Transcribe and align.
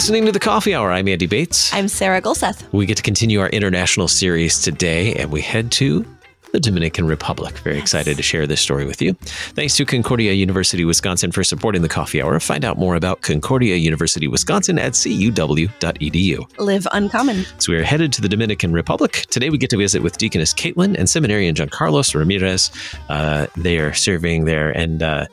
listening 0.00 0.24
to 0.24 0.32
the 0.32 0.40
Coffee 0.40 0.74
Hour. 0.74 0.90
I'm 0.90 1.06
Andy 1.08 1.26
Bates. 1.26 1.74
I'm 1.74 1.86
Sarah 1.86 2.22
Gulseth. 2.22 2.72
We 2.72 2.86
get 2.86 2.96
to 2.96 3.02
continue 3.02 3.38
our 3.38 3.50
international 3.50 4.08
series 4.08 4.58
today, 4.58 5.12
and 5.12 5.30
we 5.30 5.42
head 5.42 5.70
to 5.72 6.06
the 6.52 6.60
Dominican 6.60 7.06
Republic. 7.06 7.56
Very 7.58 7.76
yes. 7.76 7.84
excited 7.84 8.16
to 8.16 8.22
share 8.22 8.46
this 8.46 8.60
story 8.60 8.84
with 8.84 9.00
you. 9.00 9.14
Thanks 9.54 9.76
to 9.76 9.84
Concordia 9.84 10.32
University 10.32 10.84
Wisconsin 10.84 11.32
for 11.32 11.44
supporting 11.44 11.82
the 11.82 11.88
Coffee 11.88 12.22
Hour. 12.22 12.38
Find 12.40 12.64
out 12.64 12.78
more 12.78 12.94
about 12.94 13.22
Concordia 13.22 13.76
University 13.76 14.28
Wisconsin 14.28 14.78
at 14.78 14.92
cuw.edu. 14.92 16.58
Live 16.58 16.86
uncommon. 16.92 17.44
So 17.58 17.72
we 17.72 17.78
are 17.78 17.84
headed 17.84 18.12
to 18.14 18.22
the 18.22 18.28
Dominican 18.28 18.72
Republic. 18.72 19.26
Today 19.30 19.50
we 19.50 19.58
get 19.58 19.70
to 19.70 19.76
visit 19.76 20.02
with 20.02 20.18
Deaconess 20.18 20.54
Caitlin 20.54 20.96
and 20.98 21.08
Seminarian 21.08 21.54
Jeancarlos 21.54 22.14
Ramirez. 22.14 22.70
Uh, 23.08 23.46
they 23.56 23.78
are 23.78 23.92
serving 23.92 24.44
there 24.44 24.70
and 24.70 25.02
uh, 25.02 25.26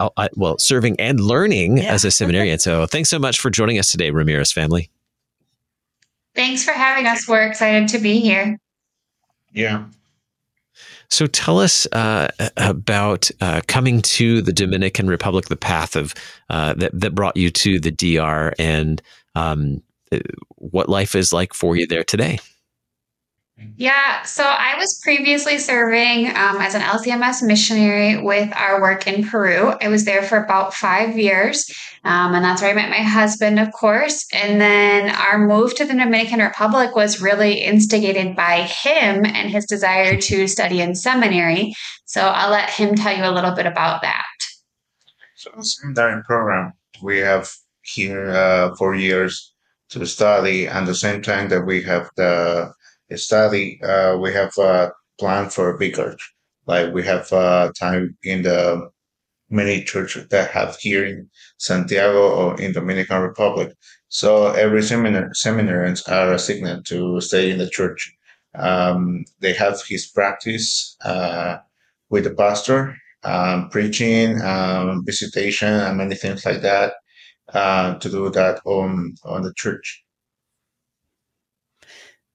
Oh, 0.00 0.10
well, 0.34 0.58
serving 0.58 0.98
and 0.98 1.20
learning 1.20 1.78
yeah. 1.78 1.92
as 1.92 2.04
a 2.04 2.10
seminarian. 2.10 2.58
So 2.58 2.84
thanks 2.84 3.08
so 3.08 3.18
much 3.18 3.38
for 3.38 3.48
joining 3.48 3.78
us 3.78 3.92
today, 3.92 4.10
Ramirez 4.10 4.50
family. 4.50 4.90
Thanks 6.34 6.64
for 6.64 6.72
having 6.72 7.06
us. 7.06 7.28
We're 7.28 7.46
excited 7.46 7.88
to 7.88 7.98
be 7.98 8.18
here. 8.18 8.58
Yeah. 9.52 9.84
So 11.08 11.26
tell 11.26 11.58
us 11.58 11.86
uh, 11.92 12.28
about 12.56 13.30
uh, 13.40 13.60
coming 13.66 14.02
to 14.02 14.42
the 14.42 14.52
Dominican 14.52 15.06
Republic, 15.06 15.46
the 15.46 15.56
path 15.56 15.96
of 15.96 16.14
uh, 16.50 16.74
that 16.74 16.98
that 16.98 17.14
brought 17.14 17.36
you 17.36 17.50
to 17.50 17.78
the 17.78 17.90
DR, 17.90 18.52
and 18.58 19.00
um, 19.34 19.82
what 20.56 20.88
life 20.88 21.14
is 21.14 21.32
like 21.32 21.54
for 21.54 21.76
you 21.76 21.86
there 21.86 22.04
today. 22.04 22.38
Yeah, 23.76 24.22
so 24.22 24.42
I 24.44 24.76
was 24.78 25.00
previously 25.02 25.58
serving 25.58 26.26
um, 26.28 26.56
as 26.58 26.74
an 26.74 26.80
LCMS 26.80 27.42
missionary 27.42 28.20
with 28.20 28.52
our 28.56 28.80
work 28.80 29.06
in 29.06 29.24
Peru. 29.24 29.72
I 29.80 29.88
was 29.88 30.04
there 30.04 30.22
for 30.22 30.38
about 30.38 30.74
five 30.74 31.16
years, 31.16 31.64
um, 32.02 32.34
and 32.34 32.44
that's 32.44 32.62
where 32.62 32.72
I 32.72 32.74
met 32.74 32.90
my 32.90 33.02
husband, 33.02 33.60
of 33.60 33.70
course. 33.72 34.26
And 34.32 34.60
then 34.60 35.10
our 35.10 35.38
move 35.38 35.76
to 35.76 35.84
the 35.84 35.94
Dominican 35.94 36.40
Republic 36.40 36.96
was 36.96 37.22
really 37.22 37.60
instigated 37.60 38.34
by 38.34 38.62
him 38.62 39.24
and 39.24 39.50
his 39.50 39.66
desire 39.66 40.20
to 40.20 40.48
study 40.48 40.80
in 40.80 40.96
seminary. 40.96 41.74
So 42.06 42.22
I'll 42.22 42.50
let 42.50 42.70
him 42.70 42.96
tell 42.96 43.16
you 43.16 43.24
a 43.24 43.30
little 43.30 43.54
bit 43.54 43.66
about 43.66 44.02
that. 44.02 44.24
So, 45.36 45.50
the 45.56 45.64
seminary 45.64 46.22
program 46.24 46.72
we 47.02 47.18
have 47.18 47.52
here 47.82 48.30
uh, 48.30 48.74
for 48.76 48.96
years 48.96 49.52
to 49.90 50.04
study, 50.06 50.66
and 50.66 50.88
the 50.88 50.94
same 50.94 51.22
time 51.22 51.48
that 51.50 51.66
we 51.66 51.82
have 51.82 52.08
the 52.16 52.72
study, 53.18 53.80
uh, 53.82 54.16
we 54.18 54.32
have 54.32 54.56
a 54.58 54.92
plan 55.18 55.50
for 55.50 55.76
vicarage. 55.76 56.32
Like 56.66 56.92
we 56.94 57.02
have 57.04 57.32
uh, 57.32 57.72
time 57.78 58.16
in 58.22 58.42
the 58.42 58.88
many 59.50 59.84
churches 59.84 60.28
that 60.30 60.50
have 60.50 60.76
here 60.80 61.04
in 61.04 61.28
Santiago 61.58 62.30
or 62.34 62.60
in 62.60 62.72
Dominican 62.72 63.22
Republic. 63.22 63.72
So 64.08 64.48
every 64.48 64.82
seminar 64.82 65.30
seminarians 65.34 66.08
are 66.10 66.32
assigned 66.34 66.86
to 66.86 67.20
stay 67.20 67.50
in 67.50 67.58
the 67.58 67.68
church. 67.70 68.12
Um, 68.54 69.24
they 69.40 69.52
have 69.54 69.82
his 69.86 70.06
practice 70.06 70.96
uh, 71.04 71.58
with 72.10 72.24
the 72.24 72.34
pastor, 72.34 72.96
um, 73.24 73.68
preaching, 73.70 74.40
um, 74.42 75.04
visitation, 75.04 75.68
and 75.68 75.98
many 75.98 76.14
things 76.14 76.44
like 76.46 76.62
that 76.62 76.94
uh, 77.54 77.96
to 77.96 78.10
do 78.10 78.30
that 78.30 78.60
on 78.66 79.16
on 79.24 79.42
the 79.42 79.54
church. 79.56 80.03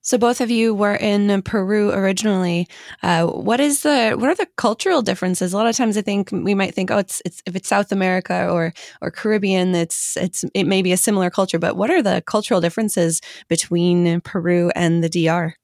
So 0.10 0.18
both 0.18 0.42
of 0.42 0.50
you 0.50 0.74
were 0.74 0.96
in 0.96 1.40
Peru 1.44 1.92
originally. 1.92 2.68
Uh, 3.04 3.28
what 3.28 3.60
is 3.60 3.84
the 3.84 4.16
what 4.18 4.28
are 4.28 4.34
the 4.34 4.48
cultural 4.58 5.04
differences? 5.04 5.54
A 5.54 5.56
lot 5.56 5.68
of 5.68 5.76
times, 5.78 5.98
I 5.98 6.02
think 6.02 6.32
we 6.32 6.56
might 6.56 6.74
think, 6.74 6.90
oh, 6.90 6.98
it's 6.98 7.22
it's 7.26 7.44
if 7.46 7.56
it's 7.56 7.70
South 7.70 7.92
America 7.92 8.50
or 8.50 8.74
or 9.04 9.12
Caribbean, 9.12 9.76
it's 9.76 10.18
it's 10.18 10.44
it 10.56 10.64
may 10.66 10.82
be 10.82 10.94
a 10.94 10.98
similar 10.98 11.30
culture. 11.30 11.60
But 11.60 11.78
what 11.78 11.92
are 11.92 12.02
the 12.02 12.24
cultural 12.26 12.60
differences 12.60 13.22
between 13.50 14.20
Peru 14.22 14.72
and 14.76 15.04
the 15.04 15.10
DR? 15.10 15.59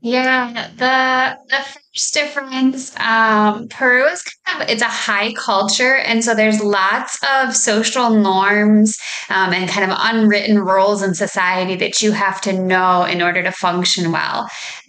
Yeah, 0.00 0.70
the 0.76 1.38
the 1.48 1.62
first 1.64 2.14
difference, 2.14 2.96
um, 3.00 3.66
Peru 3.68 4.06
is 4.06 4.22
kind 4.46 4.62
of 4.62 4.68
it's 4.68 4.82
a 4.82 4.84
high 4.86 5.32
culture, 5.32 5.96
and 5.96 6.22
so 6.22 6.36
there's 6.36 6.60
lots 6.62 7.18
of 7.36 7.54
social 7.56 8.10
norms 8.10 8.96
um, 9.28 9.52
and 9.52 9.68
kind 9.68 9.90
of 9.90 9.98
unwritten 10.00 10.60
rules 10.60 11.02
in 11.02 11.14
society 11.14 11.74
that 11.76 12.00
you 12.00 12.12
have 12.12 12.40
to 12.42 12.52
know 12.52 13.02
in 13.04 13.20
order 13.20 13.42
to 13.42 13.50
function 13.50 14.12
well. 14.12 14.48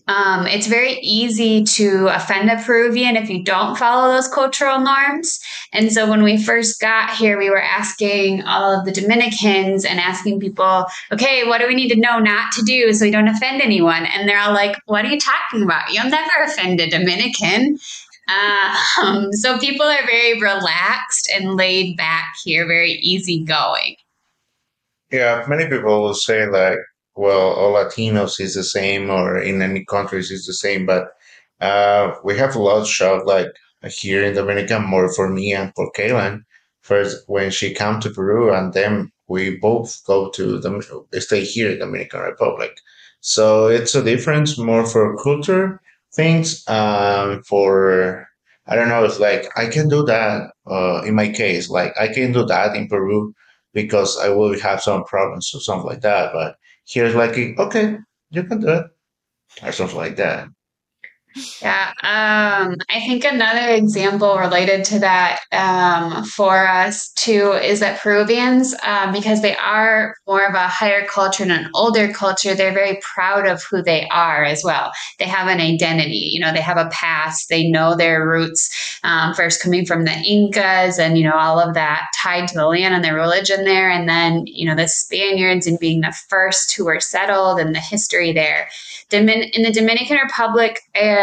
Um, 0.10 0.48
it's 0.48 0.66
very 0.66 0.94
easy 1.04 1.64
to 1.64 2.08
offend 2.08 2.50
a 2.50 2.58
Peruvian 2.64 3.16
if 3.16 3.30
you 3.30 3.44
don't 3.44 3.78
follow 3.78 4.12
those 4.12 4.28
cultural 4.28 4.80
norms. 4.80 5.40
And 5.72 5.94
so 5.94 6.10
when 6.10 6.24
we 6.24 6.42
first 6.42 6.82
got 6.82 7.16
here, 7.16 7.38
we 7.38 7.52
were 7.52 7.62
asking 7.62 8.42
all 8.42 8.80
of 8.80 8.86
the 8.86 8.92
Dominicans 8.92 9.86
and 9.86 10.00
asking 10.00 10.40
people, 10.40 10.88
okay, 11.12 11.46
what 11.46 11.62
do 11.62 11.68
we 11.68 11.76
need 11.76 11.90
to 11.90 12.00
know 12.00 12.18
not 12.18 12.52
to 12.54 12.64
do 12.64 12.92
so 12.92 13.06
we 13.06 13.12
don't 13.12 13.28
offend 13.28 13.62
anyone? 13.62 14.08
And 14.08 14.28
they're 14.28 14.40
all 14.40 14.52
like, 14.52 14.76
what 14.88 15.06
are 15.06 15.10
you 15.10 15.20
talking 15.20 15.62
about? 15.62 15.94
You'll 15.94 16.10
never 16.10 16.44
offend 16.44 16.80
a 16.82 16.90
Dominican. 16.90 17.78
Uh, 18.28 18.78
um, 19.04 19.32
so 19.32 19.60
people 19.60 19.86
are 19.86 20.06
very 20.08 20.42
relaxed 20.42 21.32
and 21.32 21.56
laid 21.56 21.96
back 21.98 22.34
here, 22.44 22.66
very 22.66 22.94
easygoing. 22.94 23.96
Yeah, 25.12 25.46
many 25.48 25.70
people 25.70 26.02
will 26.02 26.16
say 26.16 26.48
like, 26.48 26.80
well, 27.16 27.54
all 27.54 27.74
Latinos 27.74 28.40
is 28.40 28.56
the 28.56 28.64
same, 28.64 29.10
or 29.10 29.38
in 29.40 29.62
any 29.62 29.86
countries 29.86 30.32
is 30.32 30.46
the 30.46 30.54
same. 30.54 30.86
But 30.86 31.12
uh, 31.62 32.16
we 32.24 32.38
have 32.38 32.56
a 32.56 32.60
lot 32.62 32.82
of 32.82 32.88
shock 32.88 33.26
like 33.26 33.48
here 33.88 34.24
in 34.24 34.36
Dominican, 34.36 34.84
more 34.86 35.12
for 35.14 35.30
me 35.30 35.54
and 35.54 35.74
for 35.76 35.92
Caitlin. 35.94 36.44
First, 36.82 37.24
when 37.28 37.52
she 37.52 37.74
come 37.74 38.00
to 38.02 38.10
Peru, 38.10 38.54
and 38.54 38.74
then 38.74 39.12
we 39.28 39.58
both 39.58 40.04
go 40.06 40.30
to 40.32 40.60
the 40.60 41.22
stay 41.22 41.44
here 41.44 41.72
in 41.72 41.80
Dominican 41.80 42.22
Republic. 42.22 42.72
So 43.22 43.68
it's 43.68 43.96
a 43.96 44.04
difference 44.04 44.58
more 44.58 44.86
for 44.86 45.18
culture 45.18 45.82
things. 46.16 46.68
Um, 46.68 47.44
for 47.44 48.28
I 48.68 48.76
don't 48.76 48.90
know, 48.90 49.04
it's 49.04 49.20
like 49.20 49.48
I 49.58 49.68
can 49.68 49.90
do 49.90 50.04
that. 50.06 50.52
Uh, 50.70 51.02
in 51.06 51.16
my 51.16 51.30
case, 51.30 51.70
like 51.70 51.94
I 52.00 52.08
can 52.08 52.32
do 52.32 52.46
that 52.46 52.76
in 52.76 52.88
Peru 52.88 53.34
because 53.74 54.18
I 54.20 54.30
will 54.30 54.60
have 54.60 54.82
some 54.82 55.04
problems 55.04 55.52
or 55.54 55.62
something 55.62 55.88
like 55.88 56.02
that. 56.02 56.32
But 56.34 56.56
here's 56.90 57.16
like, 57.16 57.38
okay, 57.60 57.98
you 58.32 58.44
can 58.44 58.60
do 58.62 58.70
it, 58.70 58.86
or 59.64 59.72
something 59.74 59.98
like 59.98 60.18
that. 60.18 60.50
Yeah, 61.62 61.94
um, 62.04 62.76
I 62.90 63.00
think 63.02 63.24
another 63.24 63.74
example 63.74 64.38
related 64.38 64.84
to 64.86 65.00
that 65.00 65.40
um, 65.52 66.24
for 66.26 66.68
us 66.68 67.12
too 67.14 67.54
is 67.54 67.80
that 67.80 68.00
Peruvians, 68.00 68.76
um, 68.86 69.12
because 69.12 69.42
they 69.42 69.56
are 69.56 70.16
more 70.28 70.46
of 70.46 70.56
a 70.56 70.68
higher 70.68 71.06
culture 71.06 71.44
and 71.44 71.52
an 71.52 71.70
older 71.74 72.12
culture, 72.12 72.56
they're 72.56 72.74
very 72.74 73.00
proud 73.02 73.48
of 73.48 73.64
who 73.64 73.82
they 73.82 74.08
are 74.10 74.44
as 74.44 74.64
well. 74.64 74.92
They 75.18 75.26
have 75.26 75.48
an 75.48 75.60
identity, 75.60 76.30
you 76.34 76.40
know, 76.40 76.52
they 76.52 76.62
have 76.62 76.78
a 76.78 76.90
past, 76.92 77.50
they 77.50 77.70
know 77.70 77.96
their 77.96 78.28
roots, 78.28 79.00
um, 79.04 79.34
first 79.34 79.62
coming 79.62 79.86
from 79.86 80.06
the 80.06 80.16
Incas 80.26 81.00
and, 81.00 81.18
you 81.18 81.24
know, 81.24 81.36
all 81.36 81.60
of 81.60 81.74
that 81.76 82.08
tied 82.22 82.48
to 82.50 82.56
the 82.56 82.68
land 82.68 82.94
and 82.94 83.04
their 83.04 83.16
religion 83.16 83.66
there. 83.66 83.90
And 83.90 84.10
then, 84.10 84.46
you 84.46 84.66
know, 84.66 84.76
the 84.76 84.88
Spaniards 84.88 85.68
and 85.68 85.80
being 85.80 86.02
the 86.02 86.16
first 86.30 86.76
who 86.76 86.86
were 86.86 87.00
settled 87.00 87.60
and 87.60 87.74
the 87.74 87.80
history 87.80 88.32
there. 88.34 88.68
Domin- 89.10 89.50
in 89.52 89.64
the 89.64 89.72
Dominican 89.72 90.18
Republic, 90.22 90.82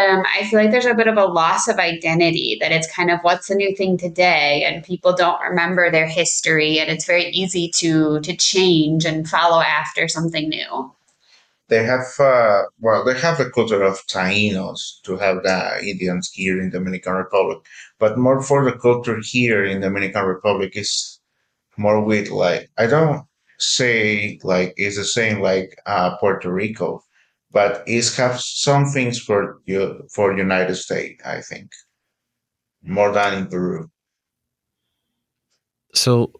um, 0.09 0.25
I 0.35 0.45
feel 0.45 0.61
like 0.61 0.71
there's 0.71 0.87
a 0.87 0.95
bit 0.95 1.09
of 1.09 1.17
a 1.17 1.25
loss 1.25 1.69
of 1.69 1.79
identity 1.79 2.57
that 2.61 2.73
it's 2.73 2.91
kind 2.93 3.11
of 3.11 3.21
what's 3.23 3.49
the 3.49 3.55
new 3.55 3.75
thing 3.77 3.99
today, 3.99 4.65
and 4.65 4.85
people 4.85 5.15
don't 5.15 5.41
remember 5.41 5.91
their 5.91 6.07
history, 6.07 6.79
and 6.79 6.91
it's 6.91 7.07
very 7.07 7.27
easy 7.31 7.71
to 7.77 8.21
to 8.21 8.37
change 8.37 9.05
and 9.05 9.29
follow 9.29 9.61
after 9.61 10.09
something 10.09 10.49
new. 10.49 10.93
They 11.69 11.85
have 11.85 12.07
uh, 12.21 12.63
well, 12.81 13.05
they 13.05 13.19
have 13.19 13.39
the 13.39 13.51
culture 13.51 13.83
of 13.83 14.07
Taínos 14.07 15.03
to 15.03 15.17
have 15.17 15.43
the 15.43 15.81
Indians 15.83 16.31
here 16.33 16.61
in 16.61 16.71
Dominican 16.71 17.15
Republic, 17.15 17.59
but 17.99 18.19
more 18.19 18.43
for 18.43 18.65
the 18.65 18.79
culture 18.79 19.19
here 19.23 19.65
in 19.65 19.81
Dominican 19.81 20.25
Republic 20.25 20.77
is 20.77 21.21
more 21.77 22.01
with 22.03 22.31
like 22.31 22.71
I 22.79 22.87
don't 22.87 23.27
say 23.59 24.39
like 24.43 24.75
it's 24.77 24.97
the 24.97 25.05
same 25.05 25.41
like 25.41 25.77
uh, 25.87 26.17
Puerto 26.19 26.53
Rico 26.53 27.03
but 27.57 27.83
it's 27.87 28.15
have 28.19 28.39
some 28.39 28.85
things 28.85 29.19
for 29.19 29.63
you 29.65 30.07
for 30.13 30.37
United 30.37 30.75
States, 30.75 31.23
I 31.25 31.41
think, 31.41 31.71
more 32.83 33.11
than 33.13 33.33
in 33.33 33.47
Peru. 33.47 33.91
So 35.95 36.33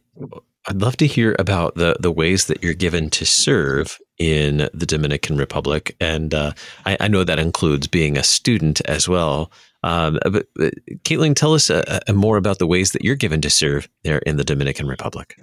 I'd 0.69 0.83
love 0.83 0.99
to 0.99 1.07
hear 1.07 1.35
about 1.39 1.77
the 1.77 1.97
the 2.01 2.13
ways 2.13 2.45
that 2.49 2.63
you're 2.63 2.85
given 2.85 3.09
to 3.19 3.25
serve 3.25 3.99
in 4.19 4.69
the 4.75 4.85
Dominican 4.85 5.39
Republic, 5.39 5.97
and 6.01 6.35
uh, 6.35 6.53
I, 6.85 6.99
I, 7.01 7.09
know 7.09 7.25
that 7.25 7.39
includes 7.39 7.87
being 7.87 8.19
a 8.19 8.23
student 8.23 8.83
as 8.83 9.09
well. 9.09 9.51
Um, 9.83 10.19
but, 10.23 10.49
but, 10.55 10.75
Caitlin, 11.05 11.35
tell 11.35 11.55
us 11.55 11.71
uh, 11.71 12.01
uh 12.09 12.13
more 12.13 12.37
about 12.37 12.59
the 12.59 12.67
ways 12.67 12.93
that 12.93 13.05
you're 13.05 13.25
given 13.25 13.41
to 13.41 13.49
serve 13.49 13.89
there 14.05 14.19
in 14.27 14.37
the 14.37 14.45
Dominican 14.45 14.87
Republic. 14.87 15.37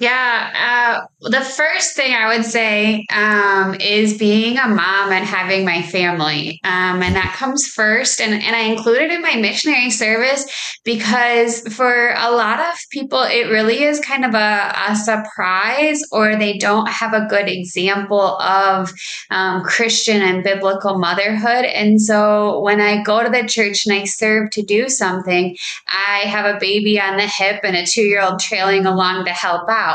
Yeah, 0.00 1.02
uh, 1.04 1.28
the 1.28 1.42
first 1.42 1.94
thing 1.94 2.14
I 2.14 2.34
would 2.34 2.46
say 2.46 3.04
um, 3.12 3.74
is 3.74 4.16
being 4.16 4.56
a 4.56 4.66
mom 4.66 5.12
and 5.12 5.26
having 5.26 5.66
my 5.66 5.82
family. 5.82 6.58
Um, 6.64 7.02
and 7.02 7.14
that 7.16 7.34
comes 7.36 7.66
first. 7.66 8.18
And, 8.18 8.32
and 8.32 8.56
I 8.56 8.60
included 8.60 9.10
in 9.10 9.20
my 9.20 9.36
missionary 9.36 9.90
service 9.90 10.46
because 10.86 11.60
for 11.74 12.14
a 12.16 12.30
lot 12.30 12.60
of 12.60 12.78
people, 12.90 13.20
it 13.20 13.50
really 13.50 13.82
is 13.82 14.00
kind 14.00 14.24
of 14.24 14.32
a, 14.32 14.72
a 14.88 14.96
surprise 14.96 16.00
or 16.12 16.34
they 16.34 16.56
don't 16.56 16.88
have 16.88 17.12
a 17.12 17.26
good 17.26 17.50
example 17.50 18.38
of 18.40 18.90
um, 19.30 19.62
Christian 19.64 20.22
and 20.22 20.42
biblical 20.42 20.98
motherhood. 20.98 21.66
And 21.66 22.00
so 22.00 22.60
when 22.60 22.80
I 22.80 23.02
go 23.02 23.22
to 23.22 23.28
the 23.28 23.46
church 23.46 23.84
and 23.84 23.94
I 23.94 24.04
serve 24.04 24.48
to 24.52 24.62
do 24.62 24.88
something, 24.88 25.54
I 25.88 26.20
have 26.20 26.46
a 26.46 26.58
baby 26.58 26.98
on 26.98 27.18
the 27.18 27.26
hip 27.26 27.60
and 27.64 27.76
a 27.76 27.84
two 27.84 28.00
year 28.00 28.22
old 28.22 28.40
trailing 28.40 28.86
along 28.86 29.26
to 29.26 29.32
help 29.32 29.68
out 29.68 29.89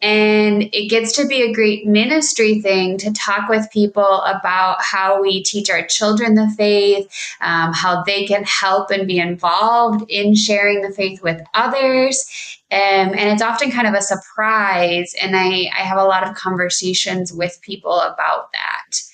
And 0.00 0.62
it 0.72 0.88
gets 0.88 1.12
to 1.16 1.26
be 1.26 1.42
a 1.42 1.52
great 1.52 1.86
ministry 1.86 2.60
thing 2.60 2.98
to 2.98 3.12
talk 3.12 3.48
with 3.48 3.70
people 3.72 4.22
about 4.22 4.76
how 4.80 5.20
we 5.20 5.42
teach 5.42 5.70
our 5.70 5.86
children 5.86 6.34
the 6.34 6.52
faith, 6.56 7.10
um, 7.40 7.72
how 7.72 8.02
they 8.04 8.26
can 8.26 8.44
help 8.44 8.90
and 8.90 9.06
be 9.06 9.18
involved 9.18 10.08
in 10.10 10.34
sharing 10.34 10.82
the 10.82 10.92
faith 10.92 11.22
with 11.22 11.40
others. 11.54 12.58
Um, 12.70 12.78
and 12.78 13.30
it's 13.30 13.42
often 13.42 13.70
kind 13.70 13.86
of 13.86 13.94
a 13.94 14.02
surprise. 14.02 15.14
And 15.22 15.34
I, 15.34 15.70
I 15.76 15.82
have 15.82 15.98
a 15.98 16.04
lot 16.04 16.28
of 16.28 16.34
conversations 16.34 17.32
with 17.32 17.58
people 17.62 17.98
about 18.00 18.52
that. 18.52 19.07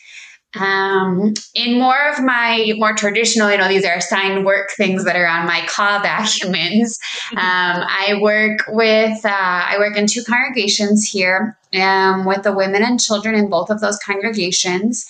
Um, 0.58 1.34
in 1.54 1.78
more 1.78 2.08
of 2.10 2.22
my 2.22 2.72
more 2.76 2.94
traditional, 2.94 3.50
you 3.50 3.58
know, 3.58 3.68
these 3.68 3.84
are 3.84 3.94
assigned 3.94 4.44
work 4.44 4.70
things 4.76 5.04
that 5.04 5.16
are 5.16 5.26
on 5.26 5.46
my 5.46 5.64
call 5.66 6.02
documents. 6.02 6.98
Um, 7.32 7.38
I 7.40 8.18
work 8.20 8.60
with, 8.68 9.24
uh, 9.24 9.28
I 9.30 9.76
work 9.78 9.96
in 9.96 10.06
two 10.06 10.22
congregations 10.22 11.08
here 11.08 11.56
um, 11.74 12.24
with 12.24 12.42
the 12.42 12.52
women 12.52 12.82
and 12.82 13.00
children 13.00 13.34
in 13.34 13.48
both 13.48 13.70
of 13.70 13.80
those 13.80 13.98
congregations. 13.98 15.06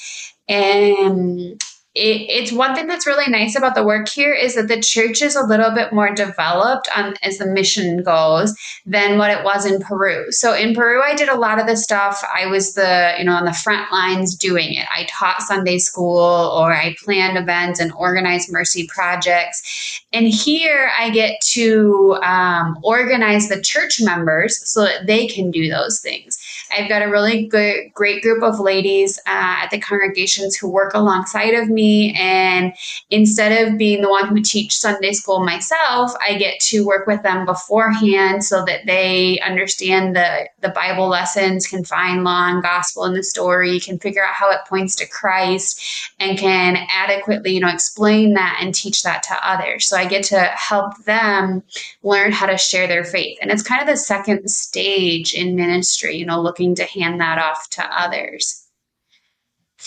And 0.48 1.60
it, 1.94 2.26
it's 2.28 2.52
one 2.52 2.74
thing 2.74 2.88
that's 2.88 3.06
really 3.06 3.30
nice 3.30 3.56
about 3.56 3.76
the 3.76 3.84
work 3.84 4.08
here 4.08 4.34
is 4.34 4.56
that 4.56 4.66
the 4.66 4.80
church 4.80 5.22
is 5.22 5.36
a 5.36 5.46
little 5.46 5.70
bit 5.70 5.92
more 5.92 6.12
developed 6.12 6.88
on 6.96 7.14
as 7.22 7.38
the 7.38 7.46
mission 7.46 8.02
goes 8.02 8.54
than 8.84 9.16
what 9.16 9.30
it 9.30 9.44
was 9.44 9.64
in 9.64 9.80
Peru. 9.80 10.30
So 10.32 10.54
in 10.54 10.74
Peru, 10.74 11.00
I 11.02 11.14
did 11.14 11.28
a 11.28 11.38
lot 11.38 11.60
of 11.60 11.68
the 11.68 11.76
stuff. 11.76 12.24
I 12.34 12.46
was 12.46 12.74
the 12.74 13.14
you 13.16 13.24
know 13.24 13.34
on 13.34 13.44
the 13.44 13.52
front 13.52 13.92
lines 13.92 14.34
doing 14.34 14.74
it. 14.74 14.86
I 14.94 15.06
taught 15.08 15.42
Sunday 15.42 15.78
school 15.78 16.18
or 16.18 16.74
I 16.74 16.96
planned 17.04 17.38
events 17.38 17.78
and 17.78 17.92
organized 17.92 18.50
mercy 18.50 18.88
projects. 18.88 20.02
And 20.12 20.26
here 20.26 20.90
I 20.98 21.10
get 21.10 21.40
to 21.52 22.18
um, 22.24 22.76
organize 22.82 23.48
the 23.48 23.60
church 23.60 24.00
members 24.00 24.68
so 24.68 24.82
that 24.82 25.06
they 25.06 25.28
can 25.28 25.52
do 25.52 25.70
those 25.70 26.00
things. 26.00 26.38
I've 26.74 26.88
got 26.88 27.02
a 27.02 27.10
really 27.10 27.46
good, 27.46 27.92
great 27.94 28.22
group 28.22 28.42
of 28.42 28.58
ladies 28.58 29.18
uh, 29.26 29.62
at 29.62 29.68
the 29.70 29.78
congregations 29.78 30.56
who 30.56 30.68
work 30.68 30.94
alongside 30.94 31.54
of 31.54 31.68
me. 31.68 32.14
And 32.18 32.72
instead 33.10 33.66
of 33.66 33.78
being 33.78 34.02
the 34.02 34.10
one 34.10 34.28
who 34.28 34.40
teach 34.40 34.76
Sunday 34.76 35.12
school 35.12 35.44
myself, 35.44 36.12
I 36.20 36.36
get 36.36 36.60
to 36.60 36.84
work 36.84 37.06
with 37.06 37.22
them 37.22 37.46
beforehand 37.46 38.44
so 38.44 38.64
that 38.64 38.86
they 38.86 39.38
understand 39.40 40.16
the, 40.16 40.48
the 40.60 40.70
Bible 40.70 41.08
lessons, 41.08 41.66
can 41.66 41.84
find 41.84 42.24
law 42.24 42.48
and 42.48 42.62
gospel 42.62 43.04
in 43.04 43.14
the 43.14 43.22
story, 43.22 43.78
can 43.78 43.98
figure 43.98 44.24
out 44.24 44.34
how 44.34 44.50
it 44.50 44.60
points 44.68 44.94
to 44.96 45.08
Christ, 45.08 46.10
and 46.18 46.38
can 46.38 46.76
adequately, 46.90 47.52
you 47.52 47.60
know, 47.60 47.68
explain 47.68 48.34
that 48.34 48.58
and 48.60 48.74
teach 48.74 49.02
that 49.02 49.22
to 49.24 49.48
others. 49.48 49.86
So 49.86 49.96
I 49.96 50.06
get 50.06 50.24
to 50.24 50.40
help 50.40 50.96
them 51.04 51.62
learn 52.02 52.32
how 52.32 52.46
to 52.46 52.56
share 52.56 52.86
their 52.86 53.04
faith. 53.04 53.38
And 53.40 53.50
it's 53.50 53.62
kind 53.62 53.80
of 53.80 53.86
the 53.86 53.96
second 53.96 54.48
stage 54.48 55.34
in 55.34 55.54
ministry, 55.54 56.16
you 56.16 56.26
know, 56.26 56.40
looking 56.40 56.63
to 56.72 56.84
hand 56.84 57.20
that 57.20 57.38
off 57.38 57.68
to 57.70 57.84
others. 57.84 58.63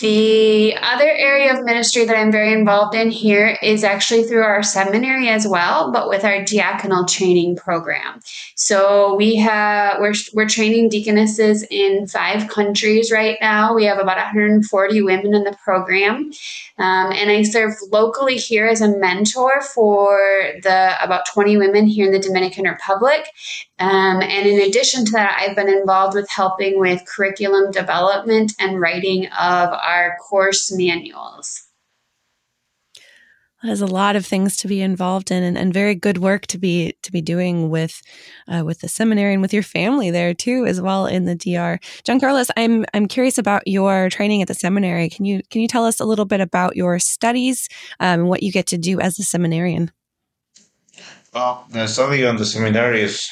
The 0.00 0.76
other 0.76 1.08
area 1.08 1.52
of 1.52 1.64
ministry 1.64 2.04
that 2.04 2.16
I'm 2.16 2.30
very 2.30 2.52
involved 2.52 2.94
in 2.94 3.10
here 3.10 3.58
is 3.60 3.82
actually 3.82 4.22
through 4.22 4.42
our 4.42 4.62
seminary 4.62 5.28
as 5.28 5.46
well, 5.46 5.90
but 5.90 6.08
with 6.08 6.24
our 6.24 6.44
diaconal 6.44 7.08
training 7.08 7.56
program. 7.56 8.20
So 8.54 9.16
we 9.16 9.34
have 9.36 9.98
we're 9.98 10.14
we're 10.34 10.48
training 10.48 10.90
deaconesses 10.90 11.66
in 11.68 12.06
five 12.06 12.46
countries 12.46 13.10
right 13.10 13.38
now. 13.40 13.74
We 13.74 13.86
have 13.86 13.98
about 13.98 14.18
140 14.18 15.02
women 15.02 15.34
in 15.34 15.42
the 15.42 15.56
program, 15.64 16.30
um, 16.78 17.12
and 17.12 17.28
I 17.28 17.42
serve 17.42 17.72
locally 17.90 18.36
here 18.36 18.68
as 18.68 18.80
a 18.80 18.96
mentor 18.96 19.62
for 19.62 20.20
the 20.62 20.94
about 21.02 21.26
20 21.26 21.56
women 21.56 21.86
here 21.86 22.06
in 22.06 22.12
the 22.12 22.20
Dominican 22.20 22.66
Republic. 22.66 23.28
Um, 23.80 24.22
and 24.22 24.46
in 24.46 24.60
addition 24.60 25.04
to 25.06 25.12
that, 25.12 25.38
I've 25.40 25.56
been 25.56 25.68
involved 25.68 26.14
with 26.14 26.28
helping 26.28 26.78
with 26.80 27.04
curriculum 27.06 27.70
development 27.70 28.52
and 28.58 28.80
writing 28.80 29.26
of 29.26 29.70
our 29.88 30.16
course 30.18 30.70
manuals. 30.72 31.64
That 33.62 33.72
is 33.72 33.80
a 33.80 33.86
lot 33.86 34.14
of 34.14 34.24
things 34.24 34.56
to 34.58 34.68
be 34.68 34.80
involved 34.80 35.32
in, 35.32 35.42
and, 35.42 35.58
and 35.58 35.74
very 35.74 35.96
good 35.96 36.18
work 36.18 36.46
to 36.46 36.58
be 36.58 36.94
to 37.02 37.10
be 37.10 37.20
doing 37.20 37.70
with 37.70 38.00
uh, 38.46 38.62
with 38.64 38.80
the 38.80 38.88
seminary 38.88 39.32
and 39.32 39.42
with 39.42 39.52
your 39.52 39.64
family 39.64 40.12
there 40.12 40.32
too, 40.32 40.64
as 40.64 40.80
well 40.80 41.06
in 41.06 41.24
the 41.24 41.34
DR. 41.34 41.80
Jeancarlos, 42.04 42.50
I'm 42.56 42.84
I'm 42.94 43.08
curious 43.08 43.36
about 43.36 43.66
your 43.66 44.10
training 44.10 44.42
at 44.42 44.48
the 44.48 44.54
seminary. 44.54 45.08
Can 45.08 45.24
you 45.24 45.42
can 45.50 45.60
you 45.60 45.66
tell 45.66 45.84
us 45.84 45.98
a 45.98 46.04
little 46.04 46.24
bit 46.24 46.40
about 46.40 46.76
your 46.76 47.00
studies 47.00 47.68
um, 47.98 48.20
and 48.20 48.28
what 48.28 48.44
you 48.44 48.52
get 48.52 48.66
to 48.68 48.78
do 48.78 49.00
as 49.00 49.18
a 49.18 49.24
seminarian? 49.24 49.90
Well, 51.34 51.66
the 51.70 51.88
study 51.88 52.24
on 52.24 52.36
the 52.36 52.46
seminary 52.46 53.02
is 53.02 53.28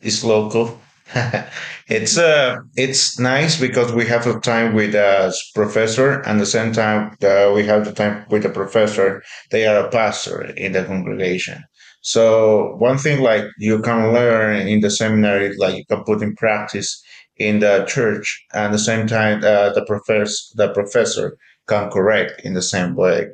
is 0.00 0.24
local 0.24 0.80
it's 1.88 2.16
uh 2.16 2.56
it's 2.76 3.18
nice 3.20 3.60
because 3.60 3.92
we 3.92 4.06
have 4.06 4.24
the 4.24 4.40
time 4.40 4.74
with 4.74 4.94
a 4.94 5.34
professor 5.54 6.20
and 6.22 6.40
the 6.40 6.46
same 6.46 6.72
time 6.72 7.14
uh, 7.22 7.52
we 7.54 7.64
have 7.66 7.84
the 7.84 7.92
time 7.92 8.24
with 8.30 8.42
the 8.42 8.48
professor 8.48 9.22
they 9.50 9.66
are 9.66 9.84
a 9.86 9.90
pastor 9.90 10.42
in 10.56 10.72
the 10.72 10.82
congregation. 10.84 11.62
So 12.00 12.74
one 12.78 12.96
thing 12.98 13.20
like 13.20 13.44
you 13.58 13.80
can 13.80 14.12
learn 14.14 14.66
in 14.66 14.80
the 14.80 14.90
seminary 14.90 15.54
like 15.58 15.76
you 15.76 15.84
can 15.86 16.04
put 16.04 16.22
in 16.22 16.34
practice 16.36 17.02
in 17.36 17.58
the 17.60 17.84
church 17.86 18.42
and 18.54 18.72
the 18.72 18.78
same 18.78 19.06
time 19.06 19.38
uh, 19.44 19.72
the 19.74 19.84
professor 19.86 20.42
the 20.56 20.72
professor 20.72 21.36
can 21.68 21.90
correct 21.90 22.40
in 22.44 22.54
the 22.54 22.62
same 22.62 22.94
way. 22.94 23.26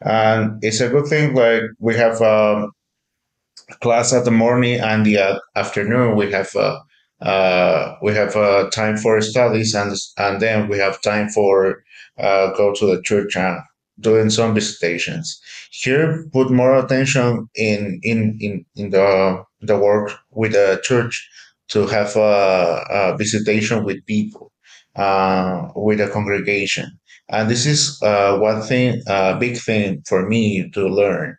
And 0.00 0.58
it's 0.62 0.80
a 0.80 0.88
good 0.88 1.06
thing 1.06 1.34
like 1.34 1.62
we 1.78 1.94
have 1.96 2.20
um, 2.22 2.70
class 3.80 4.12
at 4.12 4.24
the 4.24 4.30
morning 4.30 4.80
and 4.80 5.04
the 5.04 5.18
uh, 5.18 5.38
afternoon 5.56 6.16
we 6.16 6.30
have 6.32 6.54
uh, 6.56 6.78
uh, 7.20 7.96
we 8.02 8.14
have 8.14 8.36
uh, 8.36 8.68
time 8.70 8.96
for 8.96 9.20
studies 9.20 9.74
and 9.74 9.94
and 10.18 10.40
then 10.40 10.68
we 10.68 10.78
have 10.78 11.02
time 11.02 11.28
for 11.28 11.82
uh, 12.18 12.52
go 12.52 12.72
to 12.74 12.86
the 12.86 13.02
church 13.02 13.36
and 13.36 13.58
doing 14.00 14.30
some 14.30 14.54
visitations. 14.54 15.40
Here, 15.70 16.24
put 16.32 16.50
more 16.50 16.78
attention 16.78 17.48
in 17.54 18.00
in 18.02 18.36
in, 18.40 18.64
in 18.76 18.90
the 18.90 19.42
the 19.60 19.76
work 19.78 20.12
with 20.30 20.52
the 20.52 20.80
church 20.84 21.28
to 21.68 21.86
have 21.86 22.16
a, 22.16 22.84
a 22.90 23.16
visitation 23.16 23.84
with 23.84 24.04
people, 24.06 24.52
uh, 24.96 25.68
with 25.76 26.00
a 26.00 26.08
congregation, 26.08 26.86
and 27.28 27.50
this 27.50 27.66
is 27.66 28.00
uh, 28.02 28.38
one 28.38 28.62
thing, 28.62 29.02
a 29.06 29.36
big 29.38 29.58
thing 29.58 30.02
for 30.06 30.28
me 30.28 30.70
to 30.70 30.86
learn 30.88 31.36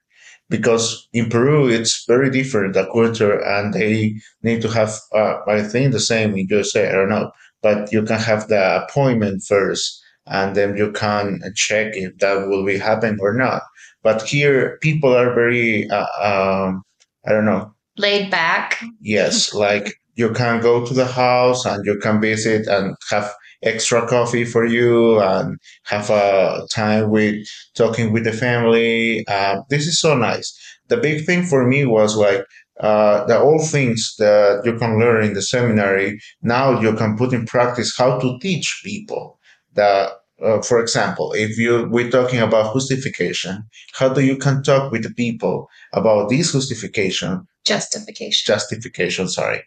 because 0.49 1.07
in 1.13 1.29
Peru 1.29 1.67
it's 1.67 2.05
very 2.05 2.29
different 2.29 2.73
the 2.73 2.85
culture 2.91 3.39
and 3.43 3.73
they 3.73 4.15
need 4.43 4.61
to 4.61 4.69
have 4.69 4.97
uh, 5.13 5.37
I 5.47 5.63
think 5.63 5.91
the 5.91 5.99
same 5.99 6.35
in 6.35 6.47
USA 6.49 6.89
I 6.89 6.93
don't 6.93 7.09
know 7.09 7.31
but 7.61 7.91
you 7.91 8.03
can 8.03 8.19
have 8.19 8.47
the 8.47 8.83
appointment 8.83 9.43
first 9.47 10.01
and 10.25 10.55
then 10.55 10.77
you 10.77 10.91
can 10.91 11.41
check 11.55 11.95
if 11.95 12.17
that 12.19 12.47
will 12.47 12.63
be 12.65 12.77
happen 12.77 13.17
or 13.19 13.33
not. 13.33 13.63
But 14.03 14.21
here 14.21 14.77
people 14.81 15.15
are 15.15 15.33
very 15.33 15.89
uh, 15.89 16.05
um, 16.21 16.83
I 17.25 17.31
don't 17.31 17.45
know. 17.45 17.73
Laid 17.97 18.31
back. 18.31 18.81
Yes 19.01 19.53
like 19.53 19.93
you 20.15 20.31
can 20.31 20.61
go 20.61 20.85
to 20.85 20.93
the 20.93 21.05
house 21.05 21.65
and 21.65 21.85
you 21.85 21.97
can 21.97 22.21
visit 22.21 22.67
and 22.67 22.95
have 23.09 23.33
extra 23.63 24.07
coffee 24.07 24.45
for 24.45 24.65
you 24.65 25.19
and 25.21 25.57
have 25.85 26.09
a 26.09 26.65
time 26.71 27.09
with 27.09 27.45
talking 27.75 28.13
with 28.13 28.23
the 28.23 28.31
family. 28.31 29.25
Uh, 29.27 29.61
this 29.69 29.87
is 29.87 29.99
so 29.99 30.15
nice. 30.15 30.57
The 30.87 30.97
big 30.97 31.25
thing 31.25 31.43
for 31.43 31.67
me 31.67 31.85
was 31.85 32.15
like 32.15 32.45
uh, 32.79 33.25
the 33.25 33.39
all 33.39 33.59
things 33.63 34.15
that 34.19 34.61
you 34.65 34.77
can 34.77 34.99
learn 34.99 35.25
in 35.25 35.33
the 35.33 35.41
seminary. 35.41 36.19
Now 36.41 36.79
you 36.79 36.93
can 36.93 37.17
put 37.17 37.33
in 37.33 37.45
practice 37.45 37.95
how 37.97 38.19
to 38.19 38.39
teach 38.39 38.81
people 38.83 39.39
that. 39.73 40.11
Uh, 40.41 40.61
for 40.61 40.79
example, 40.79 41.33
if 41.33 41.57
you 41.57 41.85
we're 41.91 42.09
talking 42.09 42.39
about 42.39 42.73
justification, 42.73 43.61
how 43.91 44.07
do 44.07 44.21
you 44.21 44.37
can 44.37 44.63
talk 44.63 44.89
with 44.89 45.03
the 45.03 45.13
people 45.15 45.67
about 45.91 46.29
this 46.29 46.53
justification? 46.53 47.45
Justification. 47.65 48.45
Justification. 48.47 49.27
Sorry, 49.27 49.61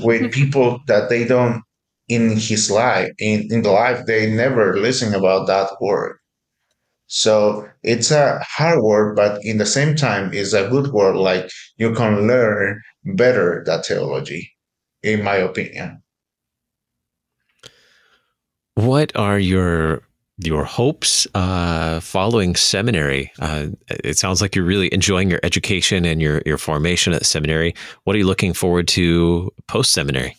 with 0.00 0.30
people 0.40 0.78
that 0.88 1.08
they 1.08 1.24
don't 1.24 1.62
in 2.10 2.36
his 2.36 2.70
life, 2.70 3.08
in, 3.18 3.48
in 3.50 3.62
the 3.62 3.70
life, 3.70 4.04
they 4.06 4.30
never 4.30 4.76
listen 4.76 5.14
about 5.14 5.46
that 5.46 5.70
word. 5.80 6.18
So 7.06 7.68
it's 7.82 8.10
a 8.10 8.38
hard 8.46 8.82
word, 8.82 9.16
but 9.16 9.40
in 9.42 9.58
the 9.58 9.66
same 9.66 9.96
time, 9.96 10.30
it's 10.34 10.52
a 10.52 10.68
good 10.68 10.92
word. 10.92 11.16
Like 11.16 11.50
you 11.78 11.94
can 11.94 12.26
learn 12.26 12.80
better 13.04 13.62
that 13.66 13.86
theology. 13.86 14.52
in 15.02 15.22
my 15.22 15.36
opinion. 15.36 16.02
What 18.74 19.14
are 19.16 19.38
your 19.38 20.02
your 20.42 20.64
hopes 20.64 21.26
uh, 21.34 22.00
following 22.00 22.56
seminary? 22.56 23.30
Uh, 23.40 23.68
it 23.88 24.16
sounds 24.16 24.40
like 24.40 24.56
you're 24.56 24.64
really 24.64 24.92
enjoying 24.92 25.30
your 25.30 25.40
education 25.42 26.04
and 26.04 26.22
your 26.22 26.42
your 26.46 26.58
formation 26.58 27.12
at 27.12 27.26
seminary. 27.26 27.74
What 28.04 28.16
are 28.16 28.18
you 28.18 28.26
looking 28.26 28.54
forward 28.54 28.88
to 28.88 29.50
post 29.66 29.92
seminary? 29.92 30.36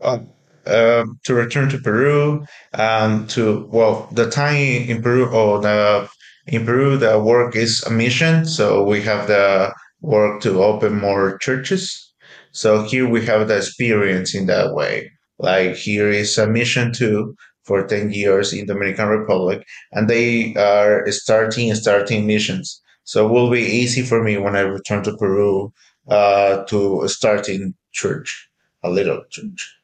Uh, 0.00 0.18
um, 0.66 1.18
to 1.24 1.34
return 1.34 1.68
to 1.70 1.78
Peru, 1.78 2.44
um, 2.74 3.26
to 3.28 3.68
well, 3.70 4.08
the 4.12 4.30
time 4.30 4.56
in 4.56 5.02
Peru 5.02 5.26
or 5.26 5.60
the 5.60 6.08
in 6.46 6.66
Peru, 6.66 6.96
the 6.96 7.18
work 7.18 7.56
is 7.56 7.82
a 7.84 7.90
mission. 7.90 8.44
So 8.44 8.84
we 8.84 9.00
have 9.02 9.28
the 9.28 9.72
work 10.00 10.42
to 10.42 10.62
open 10.62 11.00
more 11.00 11.38
churches. 11.38 12.12
So 12.52 12.82
here 12.82 13.08
we 13.08 13.24
have 13.26 13.48
the 13.48 13.56
experience 13.56 14.34
in 14.34 14.46
that 14.46 14.74
way. 14.74 15.10
Like 15.38 15.74
here 15.74 16.10
is 16.10 16.38
a 16.38 16.46
mission 16.46 16.92
to 16.94 17.34
for 17.64 17.86
10 17.86 18.12
years 18.12 18.52
in 18.52 18.66
the 18.66 18.74
Dominican 18.74 19.08
Republic 19.08 19.66
and 19.92 20.08
they 20.08 20.54
are 20.54 21.10
starting 21.10 21.74
starting 21.74 22.26
missions. 22.26 22.82
So 23.04 23.26
it 23.26 23.32
will 23.32 23.50
be 23.50 23.62
easy 23.62 24.02
for 24.02 24.22
me 24.22 24.36
when 24.36 24.54
I 24.54 24.60
return 24.60 25.02
to 25.04 25.16
Peru 25.16 25.72
uh, 26.08 26.64
to 26.64 27.08
starting 27.08 27.74
church, 27.92 28.48
a 28.82 28.90
little 28.90 29.22
church. 29.30 29.74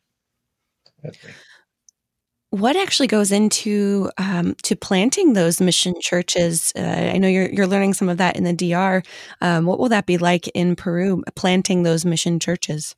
What 2.50 2.75
actually 2.75 3.07
goes 3.07 3.30
into 3.30 4.11
um, 4.19 4.57
to 4.64 4.75
planting 4.75 5.35
those 5.35 5.61
mission 5.61 5.95
churches? 6.00 6.73
Uh, 6.76 6.80
I 6.80 7.19
know 7.19 7.28
you're 7.28 7.49
you're 7.49 7.66
learning 7.66 7.95
some 7.95 8.09
of 8.09 8.19
that 8.19 8.37
in 8.37 8.42
the 8.42 8.52
DR. 8.52 9.02
Um, 9.40 9.66
what 9.66 9.78
will 9.78 9.88
that 9.90 10.07
be 10.07 10.19
like 10.19 10.49
in 10.49 10.75
Peru, 10.75 11.23
planting 11.37 11.85
those 11.85 12.04
mission 12.04 12.40
churches? 12.40 12.97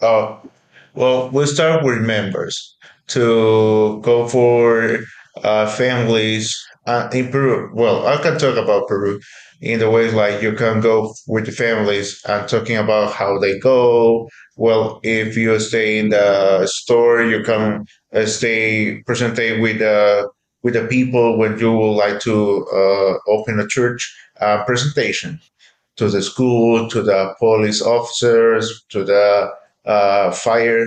Oh, 0.00 0.40
well, 0.94 1.30
we'll 1.30 1.46
start 1.46 1.84
with 1.84 2.00
members 2.00 2.76
to 3.08 4.00
go 4.02 4.26
for 4.26 4.98
uh, 5.44 5.66
families 5.68 6.56
uh, 6.86 7.08
in 7.12 7.30
Peru. 7.30 7.70
Well, 7.74 8.06
I 8.06 8.16
can 8.16 8.38
talk 8.38 8.56
about 8.56 8.88
Peru 8.88 9.20
in 9.60 9.78
the 9.78 9.90
way 9.90 10.10
like 10.10 10.42
you 10.42 10.52
can 10.52 10.80
go 10.80 11.14
with 11.26 11.46
the 11.46 11.52
families 11.52 12.22
and 12.26 12.48
talking 12.48 12.76
about 12.76 13.12
how 13.12 13.38
they 13.38 13.58
go. 13.58 14.28
Well, 14.56 15.00
if 15.02 15.36
you 15.36 15.58
stay 15.60 15.98
in 15.98 16.10
the 16.10 16.66
store, 16.66 17.22
you 17.22 17.42
can 17.42 17.84
uh, 18.12 18.26
stay 18.26 19.02
presented 19.06 19.60
with 19.60 19.78
the 19.78 20.28
with 20.62 20.74
the 20.74 20.86
people 20.86 21.38
when 21.38 21.58
you 21.58 21.72
would 21.72 21.92
like 21.92 22.20
to 22.20 22.66
uh, 22.66 23.18
open 23.28 23.58
a 23.58 23.66
church 23.66 24.14
uh, 24.40 24.64
presentation 24.64 25.40
to 25.96 26.08
the 26.08 26.22
school, 26.22 26.88
to 26.88 27.02
the 27.02 27.34
police 27.38 27.80
officers, 27.80 28.84
to 28.90 29.04
the 29.04 29.50
uh, 29.84 30.30
fire 30.30 30.86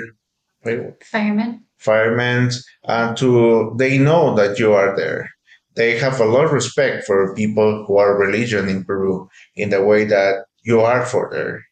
firemen 1.04 1.64
firemen 1.78 2.50
and 2.86 3.18
to 3.18 3.74
they 3.78 3.98
know 3.98 4.34
that 4.36 4.58
you 4.60 4.72
are 4.72 4.96
there 4.96 5.30
they 5.76 5.98
have 5.98 6.20
a 6.20 6.26
lot 6.26 6.46
of 6.46 6.52
respect 6.54 7.06
for 7.06 7.34
people 7.36 7.86
who 7.88 7.98
are 7.98 8.18
religion 8.18 8.70
in 8.70 8.84
peru 8.84 9.28
in 9.56 9.70
the 9.70 9.84
way 9.84 10.06
that 10.06 10.46
you 10.64 10.82
are 10.82 11.06
for 11.06 11.30
there 11.32 11.64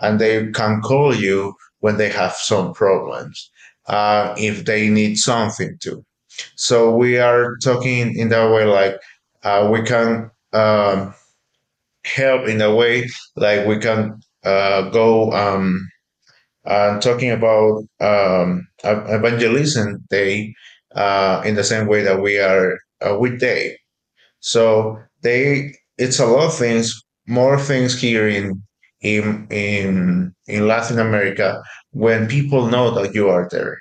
and 0.00 0.18
they 0.18 0.50
can 0.52 0.80
call 0.82 1.14
you 1.14 1.54
when 1.80 1.96
they 1.96 2.08
have 2.08 2.32
some 2.34 2.72
problems 2.74 3.50
uh, 3.86 4.34
if 4.38 4.64
they 4.64 4.88
need 4.88 5.16
something 5.16 5.76
too. 5.80 6.04
so 6.56 6.94
we 6.94 7.18
are 7.18 7.56
talking 7.62 8.16
in 8.16 8.28
that 8.28 8.50
way 8.52 8.64
like 8.64 8.96
uh, 9.44 9.68
we 9.72 9.82
can 9.82 10.30
um, 10.52 11.14
help 12.04 12.48
in 12.48 12.60
a 12.60 12.74
way 12.74 13.06
like 13.36 13.66
we 13.66 13.78
can 13.78 14.18
uh, 14.44 14.88
go 14.90 15.32
um, 15.32 15.88
uh, 16.66 16.98
talking 17.00 17.30
about 17.30 17.82
um, 18.00 18.66
evangelism 18.84 20.04
day 20.10 20.54
uh, 20.94 21.42
in 21.44 21.54
the 21.54 21.64
same 21.64 21.86
way 21.86 22.02
that 22.02 22.20
we 22.22 22.38
are 22.38 22.78
uh, 23.04 23.16
weekday. 23.18 23.76
So 24.40 24.98
they, 25.22 25.74
it's 25.98 26.20
a 26.20 26.26
lot 26.26 26.46
of 26.46 26.54
things, 26.56 27.02
more 27.26 27.58
things 27.58 28.00
here 28.00 28.28
in 28.28 28.62
in 29.02 29.46
in 29.50 30.34
in 30.46 30.66
Latin 30.68 30.98
America 30.98 31.62
when 31.92 32.28
people 32.28 32.66
know 32.68 32.90
that 32.94 33.14
you 33.14 33.28
are 33.28 33.48
there. 33.50 33.78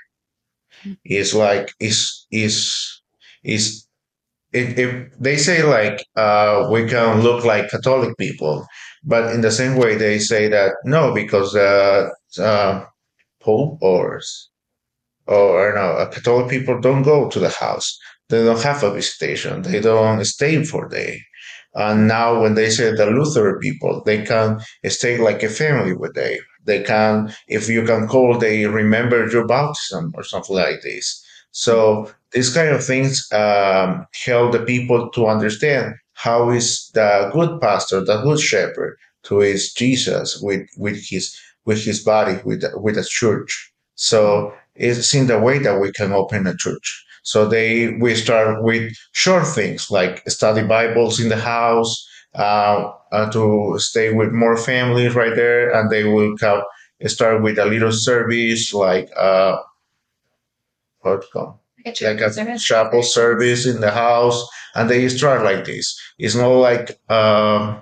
It's 1.04 1.34
like 1.34 1.74
is 1.80 2.26
is 2.32 3.02
is 3.44 3.88
if, 4.54 4.78
if 4.80 5.12
they 5.20 5.38
say 5.38 5.64
like 5.64 6.06
uh, 6.16 6.68
we 6.72 6.88
can 6.88 7.22
look 7.22 7.46
like 7.46 7.70
Catholic 7.72 8.18
people, 8.18 8.66
but 9.04 9.34
in 9.34 9.42
the 9.42 9.52
same 9.52 9.78
way 9.78 9.96
they 9.96 10.20
say 10.20 10.48
that 10.50 10.74
no 10.86 11.14
because 11.14 11.56
uh, 11.56 12.10
uh, 12.40 12.86
Pope 13.42 13.80
or 13.82 14.22
or 15.28 15.74
no, 15.76 16.08
Catholic 16.12 16.50
people 16.50 16.80
don't 16.82 17.04
go 17.04 17.30
to 17.30 17.40
the 17.40 17.50
house. 17.50 17.98
They 18.30 18.44
don't 18.44 18.62
have 18.64 18.84
a 18.84 18.92
visitation. 18.94 19.62
They 19.62 19.80
don't 19.80 20.24
stay 20.26 20.64
for 20.64 20.86
a 20.88 20.90
day. 20.90 21.22
And 21.76 22.08
now 22.08 22.42
when 22.42 22.56
they 22.56 22.70
say 22.70 22.92
the 22.96 23.08
Lutheran 23.08 23.60
people, 23.60 24.02
they 24.06 24.24
can 24.24 24.60
stay 24.88 25.18
like 25.18 25.44
a 25.44 25.50
family 25.50 25.94
with 25.94 26.14
they. 26.16 26.40
They 26.64 26.82
can, 26.84 27.34
if 27.48 27.70
you 27.70 27.84
can 27.84 28.08
call, 28.08 28.38
they 28.38 28.66
remember 28.66 29.28
your 29.28 29.46
baptism 29.46 30.12
or 30.16 30.24
something 30.24 30.56
like 30.56 30.82
this. 30.82 31.24
So 31.52 32.12
these 32.32 32.54
kind 32.54 32.70
of 32.70 32.84
things 32.84 33.28
um, 33.32 34.06
help 34.26 34.52
the 34.54 34.60
people 34.66 35.10
to 35.12 35.28
understand 35.28 35.96
how 36.14 36.50
is 36.50 36.90
the 36.94 37.30
good 37.34 37.62
pastor, 37.62 38.04
the 38.04 38.22
good 38.24 38.40
shepherd, 38.40 38.98
who 39.28 39.42
is 39.42 39.74
Jesus 39.74 40.40
with 40.42 40.68
with 40.78 40.98
his 41.10 41.38
with 41.66 41.84
his 41.84 42.04
body, 42.04 42.40
with 42.46 42.64
with 42.76 42.98
a 42.98 43.04
church. 43.06 43.72
So 43.96 44.54
it's 44.76 45.14
in 45.14 45.28
the 45.28 45.40
way 45.40 45.60
that 45.60 45.80
we 45.80 45.92
can 45.92 46.12
open 46.14 46.48
a 46.48 46.56
church. 46.56 47.05
So 47.26 47.48
they 47.48 47.98
we 48.00 48.16
start 48.16 48.64
with 48.64 48.94
short 49.14 49.48
things 49.48 49.92
like 49.92 50.24
study 50.30 50.64
Bibles 50.64 51.20
in 51.20 51.30
the 51.30 51.38
house, 51.38 52.08
uh, 52.36 52.92
uh, 53.12 53.32
to 53.32 53.76
stay 53.80 54.14
with 54.14 54.32
more 54.32 54.58
families 54.58 55.16
right 55.16 55.36
there, 55.36 55.74
and 55.74 55.90
they 55.90 56.04
will 56.06 56.38
come, 56.38 56.62
start 57.08 57.42
with 57.42 57.58
a 57.58 57.66
little 57.66 57.92
service 57.92 58.74
like 58.74 59.10
uh, 59.18 59.58
what 61.02 61.26
called 61.34 61.58
like 61.86 62.22
a 62.22 62.32
service. 62.32 62.64
chapel 62.64 63.04
service 63.04 63.66
in 63.66 63.82
the 63.82 63.92
house, 63.92 64.48
and 64.76 64.90
they 64.90 65.10
start 65.10 65.44
like 65.44 65.66
this. 65.66 66.00
It's 66.20 66.36
not 66.36 66.50
like. 66.50 67.00
Uh, 67.10 67.82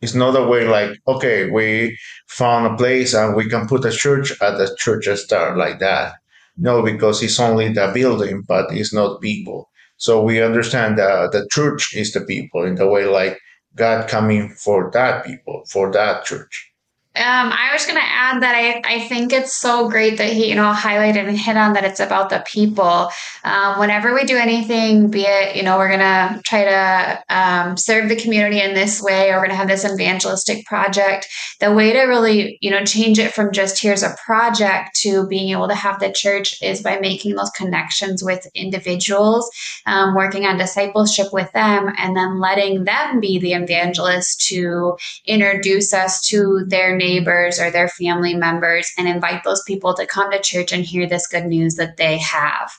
it's 0.00 0.14
not 0.14 0.36
a 0.36 0.46
way 0.46 0.66
like, 0.68 0.92
okay, 1.08 1.50
we 1.50 1.98
found 2.28 2.66
a 2.66 2.76
place 2.76 3.14
and 3.14 3.34
we 3.34 3.48
can 3.48 3.66
put 3.66 3.84
a 3.84 3.90
church 3.90 4.30
at 4.40 4.56
the 4.56 4.72
church 4.78 5.08
start 5.18 5.56
like 5.56 5.80
that. 5.80 6.14
No, 6.58 6.82
because 6.82 7.22
it's 7.22 7.40
only 7.40 7.72
the 7.72 7.90
building, 7.94 8.42
but 8.46 8.66
it's 8.72 8.92
not 8.92 9.22
people. 9.22 9.70
So 9.96 10.22
we 10.22 10.42
understand 10.42 10.98
that 10.98 11.32
the 11.32 11.48
church 11.50 11.94
is 11.96 12.12
the 12.12 12.20
people 12.20 12.64
in 12.64 12.74
the 12.74 12.86
way 12.86 13.06
like 13.06 13.38
God 13.76 14.08
coming 14.08 14.50
for 14.50 14.90
that 14.92 15.24
people, 15.24 15.64
for 15.70 15.90
that 15.92 16.24
church. 16.26 16.67
Um, 17.16 17.50
I 17.52 17.70
was 17.72 17.84
going 17.84 17.96
to 17.96 18.04
add 18.04 18.42
that 18.42 18.54
I, 18.54 18.82
I 18.84 19.08
think 19.08 19.32
it's 19.32 19.56
so 19.56 19.88
great 19.88 20.18
that 20.18 20.32
he, 20.32 20.50
you 20.50 20.54
know, 20.54 20.72
highlighted 20.72 21.26
and 21.26 21.36
hit 21.36 21.56
on 21.56 21.72
that 21.72 21.82
it's 21.82 21.98
about 21.98 22.30
the 22.30 22.44
people. 22.46 23.10
Um, 23.42 23.80
whenever 23.80 24.14
we 24.14 24.24
do 24.24 24.36
anything, 24.36 25.10
be 25.10 25.22
it, 25.22 25.56
you 25.56 25.64
know, 25.64 25.78
we're 25.78 25.88
going 25.88 25.98
to 25.98 26.40
try 26.44 26.64
to 26.64 27.24
um, 27.28 27.76
serve 27.76 28.08
the 28.08 28.14
community 28.14 28.60
in 28.60 28.74
this 28.74 29.02
way, 29.02 29.30
or 29.30 29.36
we're 29.36 29.46
going 29.46 29.50
to 29.50 29.56
have 29.56 29.66
this 29.66 29.84
evangelistic 29.84 30.64
project, 30.66 31.26
the 31.58 31.72
way 31.72 31.92
to 31.92 32.02
really, 32.02 32.56
you 32.60 32.70
know, 32.70 32.84
change 32.84 33.18
it 33.18 33.34
from 33.34 33.52
just 33.52 33.82
here's 33.82 34.04
a 34.04 34.14
project 34.24 34.94
to 35.00 35.26
being 35.26 35.48
able 35.50 35.66
to 35.66 35.74
have 35.74 35.98
the 35.98 36.12
church 36.12 36.62
is 36.62 36.82
by 36.82 37.00
making 37.00 37.34
those 37.34 37.50
connections 37.50 38.22
with 38.22 38.46
individuals, 38.54 39.50
um, 39.86 40.14
working 40.14 40.44
on 40.44 40.56
discipleship 40.56 41.32
with 41.32 41.50
them, 41.50 41.92
and 41.98 42.16
then 42.16 42.38
letting 42.38 42.84
them 42.84 43.18
be 43.18 43.40
the 43.40 43.54
evangelist 43.54 44.46
to 44.46 44.96
introduce 45.26 45.92
us 45.92 46.24
to 46.28 46.64
their 46.68 46.94
neighbors 46.94 47.07
neighbors 47.08 47.58
or 47.58 47.70
their 47.70 47.88
family 47.88 48.34
members 48.34 48.92
and 48.98 49.08
invite 49.08 49.42
those 49.44 49.62
people 49.62 49.94
to 49.94 50.06
come 50.06 50.30
to 50.30 50.40
church 50.40 50.72
and 50.72 50.84
hear 50.84 51.06
this 51.06 51.26
good 51.26 51.46
news 51.46 51.74
that 51.76 51.96
they 51.96 52.18
have. 52.18 52.70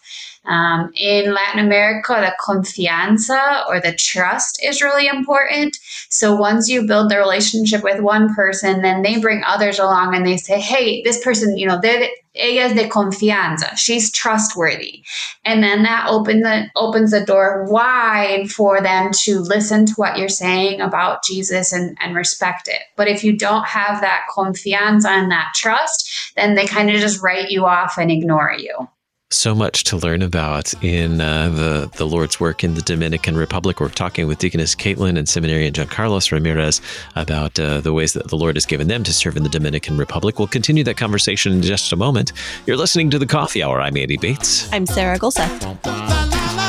Um, 0.46 0.92
in 0.96 1.34
Latin 1.34 1.66
America, 1.66 2.14
the 2.14 2.34
confianza 2.44 3.68
or 3.68 3.80
the 3.80 3.94
trust 3.94 4.64
is 4.64 4.82
really 4.82 5.08
important. 5.08 5.78
So 6.10 6.36
once 6.36 6.70
you 6.70 6.88
build 6.88 7.12
the 7.12 7.18
relationship 7.18 7.84
with 7.84 8.00
one 8.00 8.34
person, 8.34 8.82
then 8.82 9.02
they 9.02 9.20
bring 9.20 9.44
others 9.46 9.80
along 9.80 10.16
and 10.16 10.26
they 10.26 10.38
say, 10.38 10.60
hey, 10.60 11.02
this 11.04 11.24
person, 11.24 11.58
you 11.58 11.68
know, 11.68 11.80
they're, 11.82 12.10
ella 12.36 12.66
es 12.66 12.74
de 12.74 12.88
confianza. 12.88 13.76
She's 13.78 14.12
trustworthy. 14.12 15.04
And 15.46 15.64
then 15.64 15.84
that 15.84 16.08
opens 16.08 16.44
the, 16.44 16.68
opens 16.76 17.12
the 17.12 17.26
door 17.26 17.66
wide 17.70 18.52
for 18.52 18.82
them 18.82 19.12
to 19.24 19.40
listen 19.40 19.86
to 19.88 19.94
what 19.94 20.18
you're 20.18 20.30
saying 20.30 20.82
about 20.82 21.24
Jesus 21.24 21.74
and, 21.74 21.98
and 22.00 22.16
respect 22.16 22.68
it. 22.68 22.82
But 22.96 23.08
if 23.08 23.24
you 23.24 23.36
don't 23.36 23.66
have 23.66 24.02
that 24.02 24.26
confianza 24.36 25.10
and 25.10 25.32
that 25.32 25.54
trust, 25.56 26.34
then 26.36 26.56
they 26.56 26.68
kind 26.68 26.90
of 26.90 27.00
just 27.00 27.22
write 27.22 27.50
you 27.50 27.66
off 27.66 27.98
and 27.98 28.12
ignore 28.12 28.54
you. 28.58 28.88
So 29.32 29.54
much 29.54 29.84
to 29.84 29.96
learn 29.96 30.24
about 30.24 30.74
in 30.84 31.22
uh, 31.22 31.50
the, 31.50 31.92
the 31.98 32.08
Lord's 32.08 32.40
work 32.40 32.64
in 32.64 32.74
the 32.74 32.82
Dominican 32.82 33.38
Republic. 33.38 33.80
We're 33.80 33.90
talking 33.90 34.26
with 34.26 34.40
Deaconess 34.40 34.74
Caitlin 34.74 35.20
and 35.20 35.28
Seminarian 35.28 35.72
Jeancarlos 35.72 36.32
Ramirez 36.32 36.82
about 37.16 37.60
uh, 37.60 37.80
the 37.80 37.94
ways 37.94 38.14
that 38.14 38.30
the 38.30 38.36
Lord 38.36 38.56
has 38.56 38.66
given 38.66 38.88
them 38.88 39.04
to 39.04 39.14
serve 39.14 39.38
in 39.38 39.44
the 39.44 39.50
Dominican 39.50 40.00
Republic. 40.00 40.40
We'll 40.40 40.48
continue 40.48 40.84
that 40.84 40.98
conversation 40.98 41.54
in 41.54 41.62
just 41.62 41.94
a 41.94 41.96
moment. 41.96 42.34
You're 42.66 42.76
listening 42.76 43.12
to 43.12 43.20
the 43.20 43.28
Coffee 43.28 43.62
Hour. 43.62 43.80
I'm 43.80 43.96
Andy 43.98 44.18
Bates. 44.18 44.68
I'm 44.74 44.88
Sarah 44.88 45.20
Gulseth. 45.20 46.69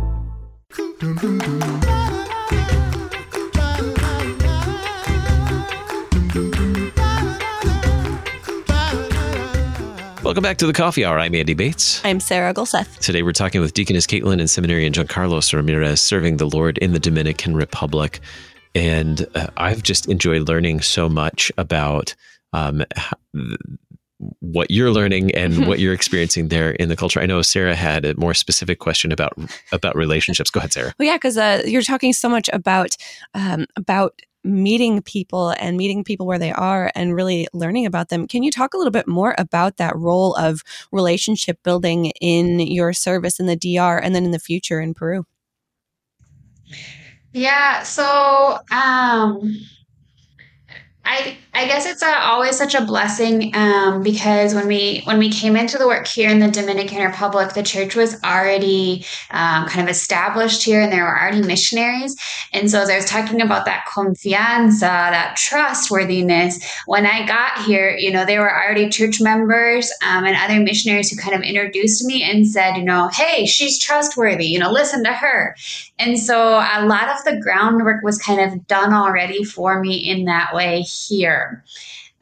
Welcome 0.71 0.95
back 10.43 10.57
to 10.59 10.67
the 10.67 10.73
Coffee 10.73 11.03
Hour. 11.03 11.19
I'm 11.19 11.35
Andy 11.35 11.53
Bates. 11.53 11.99
I'm 12.05 12.21
Sarah 12.21 12.53
Gulseth. 12.53 12.99
Today 12.99 13.21
we're 13.21 13.33
talking 13.33 13.59
with 13.59 13.73
Deaconess 13.73 14.07
Caitlin 14.07 14.39
and 14.39 14.49
Seminarian 14.49 14.93
Jeancarlos 14.93 15.53
Ramirez 15.53 16.01
serving 16.01 16.37
the 16.37 16.47
Lord 16.47 16.77
in 16.77 16.93
the 16.93 16.99
Dominican 16.99 17.53
Republic. 17.53 18.21
And 18.73 19.27
uh, 19.35 19.47
I've 19.57 19.83
just 19.83 20.07
enjoyed 20.07 20.47
learning 20.47 20.79
so 20.81 21.09
much 21.09 21.51
about 21.57 22.15
um, 22.53 22.85
what 24.39 24.71
you're 24.71 24.91
learning 24.91 25.33
and 25.35 25.67
what 25.67 25.79
you're 25.79 25.93
experiencing 25.93 26.49
there 26.49 26.71
in 26.71 26.89
the 26.89 26.95
culture. 26.95 27.19
I 27.19 27.25
know 27.25 27.41
Sarah 27.41 27.75
had 27.75 28.05
a 28.05 28.15
more 28.15 28.33
specific 28.33 28.79
question 28.79 29.11
about 29.11 29.33
about 29.71 29.95
relationships. 29.95 30.49
Go 30.49 30.59
ahead, 30.59 30.73
Sarah. 30.73 30.93
Well, 30.99 31.07
yeah, 31.07 31.15
because 31.15 31.37
uh, 31.37 31.63
you're 31.65 31.81
talking 31.81 32.13
so 32.13 32.29
much 32.29 32.49
about 32.53 32.95
um, 33.33 33.65
about 33.75 34.21
meeting 34.43 35.01
people 35.01 35.51
and 35.59 35.77
meeting 35.77 36.03
people 36.03 36.25
where 36.25 36.39
they 36.39 36.51
are 36.51 36.91
and 36.95 37.15
really 37.15 37.47
learning 37.53 37.85
about 37.85 38.09
them. 38.09 38.27
Can 38.27 38.43
you 38.43 38.51
talk 38.51 38.73
a 38.73 38.77
little 38.77 38.91
bit 38.91 39.07
more 39.07 39.35
about 39.37 39.77
that 39.77 39.95
role 39.95 40.33
of 40.35 40.63
relationship 40.91 41.61
building 41.63 42.07
in 42.21 42.59
your 42.59 42.91
service 42.93 43.39
in 43.39 43.45
the 43.45 43.55
DR 43.55 43.99
and 43.99 44.15
then 44.15 44.25
in 44.25 44.31
the 44.31 44.39
future 44.39 44.81
in 44.81 44.93
Peru? 44.93 45.25
Yeah, 47.33 47.83
so 47.83 48.59
um 48.71 49.59
I 51.03 51.37
I 51.53 51.65
guess 51.65 51.85
it's 51.85 52.01
a, 52.01 52.19
always 52.19 52.57
such 52.57 52.75
a 52.75 52.85
blessing 52.85 53.55
um, 53.55 54.03
because 54.03 54.53
when 54.53 54.67
we 54.67 55.01
when 55.03 55.17
we 55.17 55.29
came 55.29 55.55
into 55.55 55.77
the 55.77 55.87
work 55.87 56.07
here 56.07 56.29
in 56.29 56.39
the 56.39 56.49
Dominican 56.49 57.03
Republic, 57.03 57.53
the 57.53 57.63
church 57.63 57.95
was 57.95 58.21
already 58.23 59.05
um, 59.31 59.67
kind 59.67 59.81
of 59.87 59.89
established 59.89 60.63
here, 60.63 60.81
and 60.81 60.91
there 60.91 61.03
were 61.03 61.19
already 61.19 61.41
missionaries. 61.41 62.15
And 62.53 62.69
so, 62.69 62.79
as 62.79 62.89
I 62.89 62.95
was 62.95 63.05
talking 63.05 63.41
about 63.41 63.65
that 63.65 63.85
confianza, 63.87 64.79
that 64.81 65.35
trustworthiness, 65.37 66.63
when 66.85 67.05
I 67.05 67.25
got 67.25 67.63
here, 67.65 67.95
you 67.97 68.11
know, 68.11 68.25
there 68.25 68.41
were 68.41 68.63
already 68.63 68.87
church 68.89 69.19
members 69.19 69.91
um, 70.05 70.25
and 70.25 70.37
other 70.37 70.59
missionaries 70.59 71.09
who 71.09 71.17
kind 71.17 71.35
of 71.35 71.41
introduced 71.41 72.05
me 72.05 72.23
and 72.23 72.47
said, 72.47 72.75
you 72.75 72.83
know, 72.83 73.09
hey, 73.09 73.45
she's 73.45 73.77
trustworthy. 73.79 74.45
You 74.45 74.59
know, 74.59 74.71
listen 74.71 75.03
to 75.03 75.13
her. 75.13 75.55
And 76.01 76.19
so, 76.19 76.55
a 76.55 76.85
lot 76.85 77.09
of 77.09 77.23
the 77.25 77.39
groundwork 77.39 78.03
was 78.03 78.17
kind 78.17 78.41
of 78.41 78.65
done 78.65 78.91
already 78.91 79.43
for 79.43 79.79
me 79.79 79.97
in 79.97 80.25
that 80.25 80.53
way 80.53 80.81
here 80.81 81.63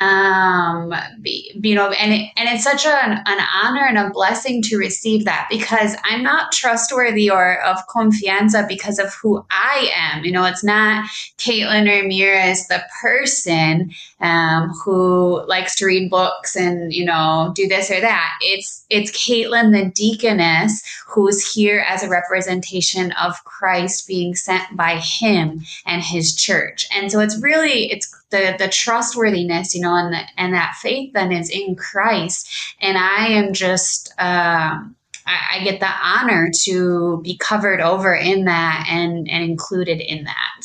um 0.01 0.93
you 1.23 1.75
know 1.75 1.91
and 1.91 2.13
it, 2.13 2.31
and 2.37 2.47
it's 2.49 2.63
such 2.63 2.85
an, 2.85 3.21
an 3.25 3.47
honor 3.63 3.85
and 3.85 3.97
a 3.97 4.09
blessing 4.11 4.61
to 4.61 4.77
receive 4.77 5.25
that 5.25 5.47
because 5.49 5.95
i'm 6.05 6.23
not 6.23 6.51
trustworthy 6.51 7.29
or 7.29 7.61
of 7.63 7.77
confianza 7.87 8.67
because 8.67 8.99
of 8.99 9.13
who 9.15 9.43
i 9.51 9.91
am. 9.95 10.23
You 10.23 10.31
know 10.31 10.45
it's 10.45 10.63
not 10.63 11.09
caitlin 11.37 11.87
ramirez 11.87 12.67
the 12.67 12.83
person 13.01 13.91
um, 14.21 14.69
who 14.83 15.45
likes 15.47 15.75
to 15.77 15.85
read 15.85 16.09
books 16.09 16.55
and 16.55 16.93
you 16.93 17.05
know 17.05 17.51
do 17.55 17.67
this 17.67 17.89
or 17.89 17.99
that. 18.01 18.31
It's 18.41 18.85
it's 18.89 19.11
caitlin 19.11 19.71
the 19.71 19.89
deaconess 19.91 20.81
who's 21.07 21.53
here 21.53 21.85
as 21.87 22.03
a 22.03 22.09
representation 22.09 23.11
of 23.13 23.43
christ 23.45 24.07
being 24.07 24.35
sent 24.35 24.75
by 24.75 24.97
him 24.97 25.61
and 25.85 26.01
his 26.01 26.35
church. 26.35 26.87
And 26.93 27.11
so 27.11 27.19
it's 27.19 27.41
really 27.41 27.91
it's 27.91 28.13
the 28.29 28.55
the 28.59 28.67
trustworthiness 28.67 29.73
you 29.73 29.81
know 29.81 29.88
and 29.95 30.13
the, 30.13 30.21
and 30.37 30.53
that 30.53 30.75
faith 30.81 31.11
then 31.13 31.31
is 31.31 31.49
in 31.49 31.75
christ. 31.75 32.75
And 32.81 32.97
i 32.97 33.27
am 33.27 33.53
just 33.53 34.13
um 34.17 34.95
I, 35.25 35.59
I 35.59 35.63
get 35.63 35.79
the 35.79 35.91
honor 36.03 36.49
to 36.63 37.21
be 37.23 37.37
covered 37.37 37.81
over 37.81 38.13
in 38.15 38.45
that 38.45 38.87
and 38.89 39.29
and 39.29 39.43
included 39.43 40.01
in 40.01 40.25
that. 40.25 40.61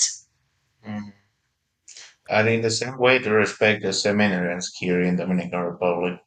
Mm. 0.87 1.13
and 2.29 2.49
in 2.49 2.61
the 2.63 2.71
same 2.71 2.99
way 2.99 3.19
to 3.19 3.31
respect 3.31 3.83
the 3.83 3.89
seminarians 3.89 4.67
here 4.79 5.01
in 5.01 5.17
dominican 5.17 5.61
republic. 5.61 6.21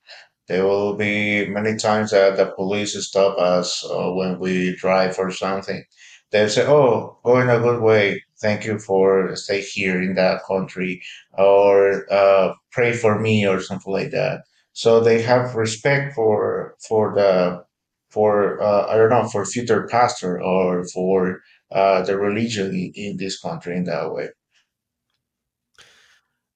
There 0.48 0.64
will 0.66 0.96
be 0.96 1.46
many 1.48 1.76
times 1.76 2.12
that 2.12 2.38
the 2.38 2.46
police 2.46 2.96
stop 3.06 3.38
us 3.38 3.86
uh, 3.86 4.12
when 4.14 4.40
we 4.40 4.76
drive 4.78 5.20
or 5.20 5.30
something. 5.32 5.84
They 6.32 6.48
say 6.50 6.66
oh 6.66 7.20
go 7.24 7.40
in 7.40 7.50
a 7.50 7.60
good 7.60 7.82
way 7.82 8.24
thank 8.42 8.66
you 8.66 8.80
for 8.80 9.36
stay 9.36 9.62
here 9.62 10.02
in 10.02 10.16
that 10.16 10.44
country 10.44 11.02
or 11.34 12.12
uh, 12.12 12.54
pray 12.72 12.94
for 12.94 13.20
me 13.20 13.48
or 13.48 13.60
something 13.62 13.94
like 13.94 14.12
that 14.12 14.42
so 14.74 15.00
they 15.00 15.22
have 15.22 15.56
respect 15.56 16.14
for 16.14 16.76
for 16.88 17.14
the 17.16 17.64
for 18.10 18.62
uh, 18.62 18.86
i 18.88 18.96
don't 18.96 19.10
know 19.10 19.28
for 19.28 19.46
future 19.46 19.88
pastor 19.88 20.42
or 20.42 20.86
for 20.88 21.42
uh, 21.72 22.02
the 22.04 22.18
religion 22.18 22.92
in 22.96 23.18
this 23.18 23.40
country 23.40 23.76
in 23.76 23.84
that 23.84 24.14
way 24.14 24.30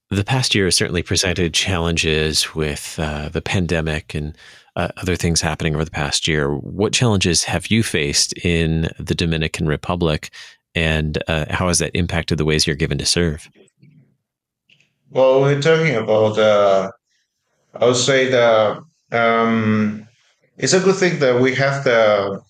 the 0.09 0.25
past 0.25 0.53
year 0.53 0.65
has 0.65 0.75
certainly 0.75 1.03
presented 1.03 1.53
challenges 1.53 2.53
with 2.53 2.97
uh, 2.99 3.29
the 3.29 3.41
pandemic 3.41 4.13
and 4.13 4.37
uh, 4.75 4.89
other 4.97 5.15
things 5.15 5.39
happening 5.39 5.73
over 5.73 5.85
the 5.85 5.91
past 5.91 6.27
year. 6.27 6.53
What 6.53 6.91
challenges 6.91 7.45
have 7.45 7.67
you 7.67 7.81
faced 7.81 8.33
in 8.43 8.89
the 8.99 9.15
Dominican 9.15 9.67
Republic 9.67 10.29
and 10.75 11.21
uh, 11.27 11.45
how 11.49 11.67
has 11.67 11.79
that 11.79 11.95
impacted 11.95 12.37
the 12.37 12.45
ways 12.45 12.65
you're 12.65 12.75
given 12.75 12.97
to 12.97 13.05
serve? 13.05 13.49
Well, 15.09 15.41
we're 15.41 15.61
talking 15.61 15.95
about, 15.95 16.37
uh, 16.37 16.91
I 17.75 17.85
would 17.85 17.95
say 17.95 18.29
the 18.29 18.81
um, 19.11 20.07
it's 20.57 20.73
a 20.73 20.79
good 20.79 20.95
thing 20.95 21.19
that 21.19 21.41
we 21.41 21.55
have 21.55 21.83
the 21.83 22.41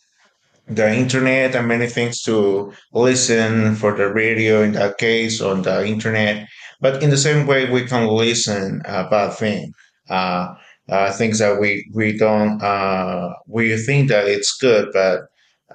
the 0.67 0.93
internet 0.93 1.55
and 1.55 1.67
many 1.67 1.87
things 1.87 2.21
to 2.21 2.71
listen 2.93 3.75
for 3.75 3.95
the 3.95 4.07
radio 4.11 4.61
in 4.61 4.73
that 4.73 4.97
case 4.97 5.41
on 5.41 5.63
the 5.63 5.85
internet. 5.85 6.47
But 6.79 7.03
in 7.03 7.09
the 7.09 7.17
same 7.17 7.45
way, 7.47 7.69
we 7.69 7.85
can 7.85 8.07
listen 8.07 8.81
bad 8.85 9.33
things, 9.33 9.73
uh, 10.09 10.53
uh, 10.89 11.11
things 11.13 11.39
that 11.39 11.59
we 11.59 11.89
we 11.93 12.17
don't 12.17 12.61
uh, 12.61 13.33
we 13.47 13.75
think 13.77 14.09
that 14.09 14.27
it's 14.27 14.55
good, 14.57 14.89
but 14.93 15.21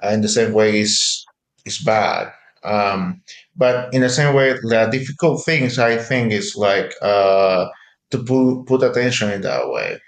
in 0.03 0.21
the 0.21 0.29
same 0.29 0.53
way, 0.53 0.81
it's 0.81 1.25
it's 1.67 1.83
bad. 1.83 2.33
Um, 2.63 3.21
but 3.55 3.93
in 3.93 4.01
the 4.01 4.09
same 4.09 4.35
way, 4.35 4.53
the 4.53 4.89
difficult 4.91 5.45
things 5.45 5.79
I 5.79 5.97
think 5.97 6.33
is 6.33 6.55
like 6.57 6.93
uh, 7.01 7.67
to 8.11 8.17
put, 8.23 8.65
put 8.65 8.83
attention 8.83 9.31
in 9.31 9.41
that 9.41 9.69
way. 9.69 9.99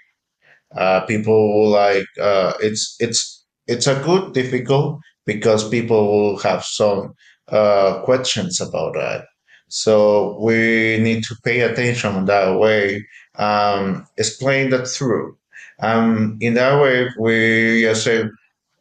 Uh, 0.76 1.00
people 1.06 1.68
like 1.70 2.06
uh, 2.20 2.52
it's 2.60 2.96
it's 3.00 3.44
it's 3.66 3.86
a 3.86 4.00
good 4.04 4.32
difficult 4.34 5.00
because 5.26 5.68
people 5.68 6.06
will 6.06 6.38
have 6.38 6.64
some 6.64 7.14
uh, 7.48 8.00
questions 8.04 8.60
about 8.60 8.94
that. 8.94 9.24
So 9.68 10.38
we 10.40 10.98
need 11.00 11.24
to 11.24 11.36
pay 11.44 11.60
attention 11.60 12.16
in 12.16 12.24
that 12.26 12.58
way. 12.58 13.04
Um, 13.36 14.06
explain 14.16 14.70
that 14.70 14.86
through. 14.86 15.36
Um, 15.80 16.36
in 16.40 16.54
that 16.54 16.80
way, 16.80 17.08
we 17.18 17.92
say 17.94 18.24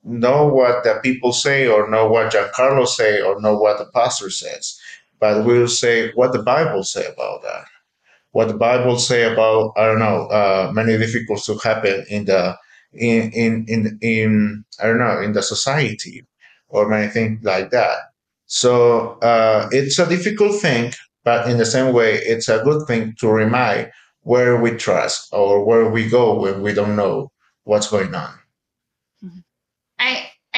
know 0.10 0.48
what 0.48 0.84
the 0.84 1.00
people 1.04 1.34
say 1.34 1.68
or 1.68 1.90
know 1.90 2.08
what 2.08 2.34
Giancarlo 2.34 2.88
say 2.88 3.22
or 3.22 3.40
know 3.42 3.58
what 3.58 3.78
the 3.78 3.86
pastor 3.94 4.30
says, 4.30 4.80
but 5.20 5.46
we'll 5.46 5.68
say 5.68 6.12
what 6.14 6.34
the 6.34 6.44
Bible 6.44 6.84
say 6.84 7.06
about 7.06 7.44
that. 7.44 7.66
What 8.32 8.48
the 8.48 8.56
Bible 8.56 8.98
say 9.00 9.32
about 9.32 9.74
I 9.78 9.86
don't 9.86 10.00
know 10.00 10.28
uh, 10.28 10.72
many 10.74 10.98
difficulties 10.98 11.46
to 11.46 11.58
happen 11.58 12.06
in 12.10 12.26
the 12.26 12.58
in 12.94 13.32
in 13.32 13.66
in, 13.68 14.00
in 14.02 14.66
I 14.82 14.88
don't 14.88 15.00
know 15.00 15.22
in 15.22 15.34
the 15.34 15.42
society 15.44 16.26
or 16.70 16.90
many 16.90 17.08
things 17.08 17.44
like 17.44 17.72
that. 17.72 17.98
So 18.46 19.20
uh, 19.20 19.70
it's 19.72 20.00
a 20.00 20.10
difficult 20.10 20.60
thing, 20.62 20.94
but 21.24 21.50
in 21.50 21.58
the 21.58 21.66
same 21.66 21.94
way, 21.94 22.16
it's 22.16 22.50
a 22.50 22.64
good 22.64 22.88
thing 22.88 23.16
to 23.20 23.30
remind 23.30 23.92
where 24.22 24.60
we 24.62 24.72
trust 24.72 25.30
or 25.32 25.64
where 25.64 25.90
we 25.90 26.10
go 26.10 26.40
when 26.40 26.62
we 26.62 26.74
don't 26.74 26.96
know 26.96 27.32
what's 27.64 27.90
going 27.90 28.14
on. 28.16 28.34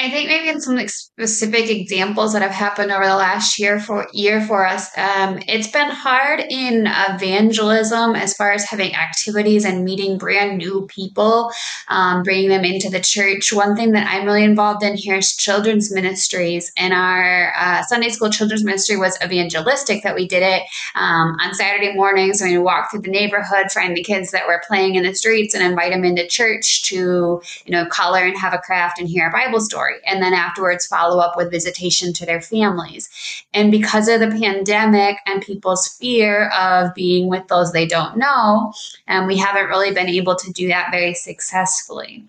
I 0.01 0.09
think 0.09 0.29
maybe 0.29 0.49
in 0.49 0.59
some 0.59 0.79
specific 0.87 1.69
examples 1.69 2.33
that 2.33 2.41
have 2.41 2.49
happened 2.49 2.91
over 2.91 3.05
the 3.05 3.15
last 3.15 3.59
year 3.59 3.79
for 3.79 4.07
year 4.13 4.41
for 4.41 4.65
us, 4.65 4.89
um, 4.97 5.39
it's 5.47 5.67
been 5.67 5.91
hard 5.91 6.39
in 6.39 6.87
evangelism 6.87 8.15
as 8.15 8.33
far 8.33 8.51
as 8.51 8.63
having 8.63 8.95
activities 8.95 9.63
and 9.63 9.85
meeting 9.85 10.17
brand 10.17 10.57
new 10.57 10.87
people, 10.87 11.51
um, 11.89 12.23
bringing 12.23 12.49
them 12.49 12.65
into 12.65 12.89
the 12.89 12.99
church. 12.99 13.53
One 13.53 13.75
thing 13.75 13.91
that 13.91 14.07
I'm 14.09 14.25
really 14.25 14.43
involved 14.43 14.83
in 14.83 14.95
here 14.95 15.17
is 15.17 15.35
children's 15.35 15.93
ministries, 15.93 16.71
and 16.77 16.95
our 16.95 17.53
uh, 17.55 17.83
Sunday 17.83 18.09
school 18.09 18.31
children's 18.31 18.63
ministry 18.63 18.97
was 18.97 19.15
evangelistic. 19.23 20.01
That 20.01 20.15
we 20.15 20.27
did 20.27 20.41
it 20.41 20.63
um, 20.95 21.35
on 21.39 21.53
Saturday 21.53 21.93
mornings. 21.93 22.41
We 22.41 22.57
walk 22.57 22.89
through 22.89 23.01
the 23.01 23.11
neighborhood, 23.11 23.71
find 23.71 23.95
the 23.95 24.03
kids 24.03 24.31
that 24.31 24.47
were 24.47 24.63
playing 24.67 24.95
in 24.95 25.03
the 25.03 25.13
streets, 25.13 25.53
and 25.53 25.63
invite 25.63 25.91
them 25.91 26.03
into 26.03 26.25
church 26.27 26.81
to 26.85 27.39
you 27.65 27.71
know 27.71 27.85
color 27.85 28.25
and 28.25 28.35
have 28.35 28.55
a 28.55 28.57
craft 28.57 28.99
and 28.99 29.07
hear 29.07 29.27
a 29.27 29.31
Bible 29.31 29.59
story 29.59 29.90
and 30.05 30.21
then 30.21 30.33
afterwards 30.33 30.85
follow 30.85 31.19
up 31.19 31.37
with 31.37 31.51
visitation 31.51 32.13
to 32.13 32.25
their 32.25 32.41
families. 32.41 33.09
And 33.53 33.71
because 33.71 34.07
of 34.07 34.19
the 34.19 34.27
pandemic 34.27 35.17
and 35.25 35.41
people's 35.41 35.87
fear 35.87 36.49
of 36.49 36.93
being 36.93 37.27
with 37.27 37.47
those 37.47 37.71
they 37.71 37.85
don't 37.85 38.17
know, 38.17 38.73
and 39.07 39.23
um, 39.23 39.27
we 39.27 39.37
haven't 39.37 39.69
really 39.69 39.93
been 39.93 40.09
able 40.09 40.35
to 40.35 40.51
do 40.51 40.67
that 40.67 40.91
very 40.91 41.13
successfully. 41.13 42.25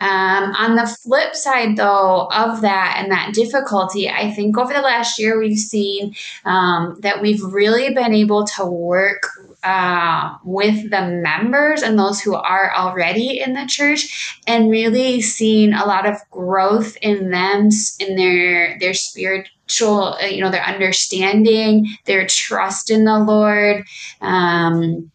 Um, 0.00 0.54
on 0.54 0.76
the 0.76 0.86
flip 0.86 1.34
side, 1.34 1.76
though, 1.76 2.30
of 2.32 2.62
that 2.62 2.96
and 2.98 3.12
that 3.12 3.34
difficulty, 3.34 4.08
I 4.08 4.30
think 4.30 4.56
over 4.56 4.72
the 4.72 4.80
last 4.80 5.18
year 5.18 5.38
we've 5.38 5.58
seen 5.58 6.14
um, 6.46 6.96
that 7.00 7.20
we've 7.20 7.42
really 7.42 7.92
been 7.92 8.14
able 8.14 8.46
to 8.56 8.64
work 8.64 9.26
uh, 9.62 10.36
with 10.44 10.90
the 10.90 11.06
members 11.22 11.82
and 11.82 11.98
those 11.98 12.20
who 12.20 12.34
are 12.34 12.72
already 12.74 13.40
in 13.40 13.52
the 13.52 13.66
church 13.66 14.40
and 14.46 14.70
really 14.70 15.20
seeing 15.20 15.72
a 15.74 15.84
lot 15.84 16.06
of 16.06 16.16
growth 16.30 16.96
in 17.02 17.30
them 17.30 17.68
in 17.98 18.16
their 18.16 18.78
their 18.78 18.94
spiritual 18.94 20.14
uh, 20.14 20.26
you 20.26 20.40
know 20.40 20.50
their 20.50 20.64
understanding 20.64 21.86
their 22.06 22.26
trust 22.26 22.90
in 22.90 23.04
the 23.04 23.18
lord 23.18 23.84
um, 24.22 25.10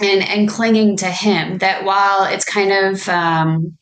and 0.00 0.22
and 0.22 0.48
clinging 0.48 0.96
to 0.96 1.06
him 1.06 1.58
that 1.58 1.84
while 1.84 2.24
it's 2.24 2.44
kind 2.44 2.72
of 2.72 3.08
um, 3.08 3.76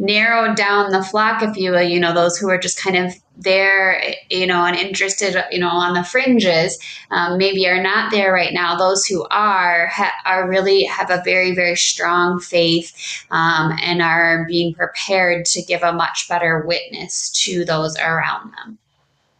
narrowed 0.00 0.56
down 0.56 0.90
the 0.90 1.02
flock, 1.02 1.42
if 1.42 1.56
you 1.56 1.72
will, 1.72 1.82
you 1.82 2.00
know, 2.00 2.14
those 2.14 2.38
who 2.38 2.48
are 2.48 2.58
just 2.58 2.82
kind 2.82 2.96
of 2.96 3.14
there, 3.36 4.02
you 4.30 4.46
know, 4.46 4.64
and 4.64 4.76
interested, 4.76 5.36
you 5.50 5.58
know, 5.58 5.68
on 5.68 5.94
the 5.94 6.02
fringes, 6.02 6.78
um, 7.10 7.36
maybe 7.36 7.68
are 7.68 7.82
not 7.82 8.10
there 8.10 8.32
right 8.32 8.52
now. 8.52 8.76
Those 8.76 9.04
who 9.06 9.26
are 9.30 9.88
ha- 9.88 10.14
are 10.24 10.48
really 10.48 10.84
have 10.84 11.10
a 11.10 11.22
very 11.24 11.54
very 11.54 11.76
strong 11.76 12.40
faith 12.40 13.24
um, 13.30 13.76
and 13.82 14.00
are 14.02 14.46
being 14.48 14.74
prepared 14.74 15.44
to 15.46 15.62
give 15.62 15.82
a 15.82 15.92
much 15.92 16.26
better 16.28 16.64
witness 16.66 17.30
to 17.44 17.64
those 17.64 17.96
around 17.98 18.52
them. 18.52 18.78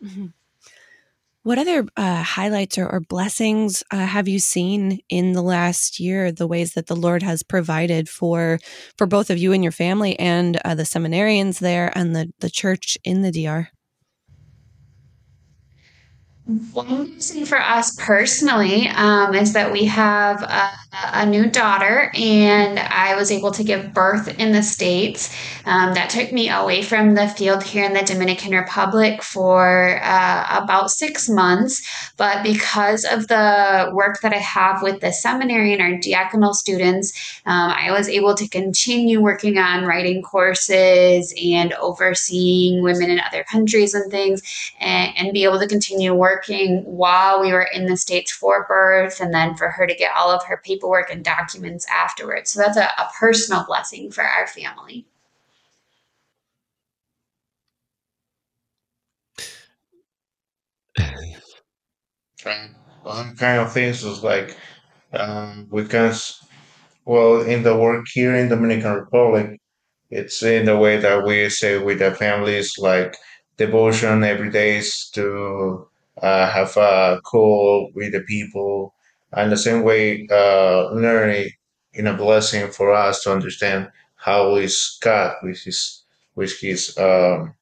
Mm-hmm. 0.04 0.26
What 1.42 1.58
other 1.58 1.86
uh, 1.96 2.22
highlights 2.22 2.76
or, 2.76 2.86
or 2.86 3.00
blessings 3.00 3.82
uh, 3.90 3.96
have 3.96 4.28
you 4.28 4.38
seen 4.38 5.00
in 5.08 5.32
the 5.32 5.40
last 5.40 5.98
year? 5.98 6.30
The 6.30 6.46
ways 6.46 6.74
that 6.74 6.86
the 6.86 6.96
Lord 6.96 7.22
has 7.22 7.42
provided 7.42 8.10
for 8.10 8.58
for 8.98 9.06
both 9.06 9.30
of 9.30 9.38
you 9.38 9.52
and 9.52 9.62
your 9.62 9.72
family, 9.72 10.18
and 10.18 10.58
uh, 10.66 10.74
the 10.74 10.82
seminarians 10.82 11.58
there, 11.60 11.96
and 11.96 12.14
the 12.14 12.30
the 12.40 12.50
church 12.50 12.98
in 13.04 13.22
the 13.22 13.32
DR. 13.32 13.70
One 16.72 17.12
reason 17.12 17.46
for 17.46 17.60
us 17.60 17.94
personally 17.94 18.88
um, 18.88 19.36
is 19.36 19.52
that 19.52 19.70
we 19.70 19.84
have 19.84 20.42
a, 20.42 20.70
a, 21.12 21.24
new 21.24 21.48
daughter, 21.48 22.10
and 22.14 22.76
I 22.80 23.14
was 23.14 23.30
able 23.30 23.52
to 23.52 23.62
give 23.62 23.94
birth 23.94 24.36
in 24.40 24.50
the 24.50 24.62
States. 24.62 25.32
Um, 25.64 25.94
that 25.94 26.10
took 26.10 26.32
me 26.32 26.48
away 26.48 26.82
from 26.82 27.14
the 27.14 27.28
field 27.28 27.62
here 27.62 27.84
in 27.84 27.92
the 27.92 28.02
Dominican 28.02 28.52
Republic 28.52 29.22
for 29.22 30.00
uh, 30.02 30.62
about 30.64 30.90
six 30.90 31.28
months. 31.28 31.86
But 32.16 32.42
because 32.42 33.04
of 33.04 33.28
the 33.28 33.90
work 33.92 34.20
that 34.22 34.32
I 34.32 34.38
have 34.38 34.82
with 34.82 35.00
the 35.00 35.12
seminary 35.12 35.72
and 35.72 35.80
our 35.80 36.00
diaconal 36.00 36.54
students, 36.54 37.40
um, 37.46 37.70
I 37.70 37.92
was 37.92 38.08
able 38.08 38.34
to 38.34 38.48
continue 38.48 39.20
working 39.20 39.56
on 39.58 39.84
writing 39.84 40.20
courses 40.22 41.32
and 41.40 41.74
overseeing 41.74 42.82
women 42.82 43.08
in 43.08 43.20
other 43.20 43.44
countries 43.44 43.94
and 43.94 44.10
things, 44.10 44.42
and, 44.80 45.12
and 45.16 45.32
be 45.32 45.44
able 45.44 45.60
to 45.60 45.68
continue 45.68 46.12
working 46.12 46.39
working 46.40 46.82
while 46.84 47.40
we 47.40 47.52
were 47.52 47.68
in 47.72 47.86
the 47.86 47.96
States 47.96 48.32
for 48.32 48.66
birth 48.66 49.20
and 49.20 49.34
then 49.34 49.54
for 49.56 49.70
her 49.70 49.86
to 49.86 49.94
get 49.94 50.12
all 50.16 50.30
of 50.30 50.44
her 50.44 50.60
paperwork 50.64 51.12
and 51.12 51.24
documents 51.24 51.86
afterwards. 51.92 52.50
So 52.50 52.60
that's 52.60 52.76
a, 52.76 52.84
a 52.84 53.10
personal 53.18 53.64
blessing 53.66 54.10
for 54.10 54.24
our 54.24 54.46
family. 54.46 55.06
One 63.02 63.36
kind 63.36 63.60
of 63.60 63.72
things 63.72 64.02
was 64.02 64.22
like 64.22 64.56
um, 65.12 65.68
because 65.74 66.38
well 67.04 67.42
in 67.42 67.62
the 67.62 67.76
work 67.76 68.06
here 68.12 68.34
in 68.34 68.48
Dominican 68.48 68.92
Republic 68.92 69.60
it's 70.10 70.42
in 70.42 70.66
the 70.66 70.76
way 70.76 70.96
that 70.98 71.24
we 71.24 71.48
say 71.50 71.78
with 71.78 71.98
the 71.98 72.14
families 72.14 72.78
like 72.78 73.14
devotion 73.56 74.24
every 74.24 74.50
day 74.50 74.82
to 75.12 75.89
have 76.26 76.76
a 76.76 77.20
call 77.24 77.90
with 77.94 78.12
the 78.12 78.20
people. 78.20 78.94
And 79.32 79.52
the 79.52 79.56
same 79.56 79.82
way, 79.82 80.26
uh, 80.30 80.90
learning 80.90 81.50
in 81.92 82.06
a 82.06 82.16
blessing 82.16 82.70
for 82.70 82.92
us 82.92 83.22
to 83.22 83.32
understand 83.32 83.88
how 84.16 84.56
is 84.56 84.98
God 85.00 85.34
with 85.42 85.60
his 85.62 86.04
with 86.34 86.58
his 86.60 86.96
um, 86.98 87.54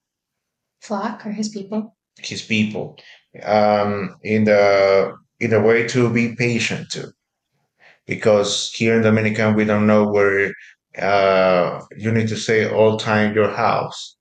flock 0.80 1.26
or 1.26 1.30
his 1.30 1.48
people. 1.48 1.94
His 2.18 2.42
people, 2.42 2.98
um, 3.44 4.16
in 4.22 4.44
the 4.44 5.14
in 5.38 5.52
a 5.52 5.60
way 5.60 5.86
to 5.88 6.12
be 6.12 6.34
patient 6.34 6.90
too, 6.90 7.12
because 8.06 8.72
here 8.72 8.96
in 8.96 9.02
Dominican 9.02 9.54
we 9.54 9.64
don't 9.64 9.86
know 9.86 10.08
where 10.08 10.52
uh, 10.98 11.80
you 11.96 12.10
need 12.10 12.28
to 12.28 12.36
say 12.36 12.68
all 12.68 12.96
time 12.96 13.34
your 13.34 13.50
house. 13.50 14.16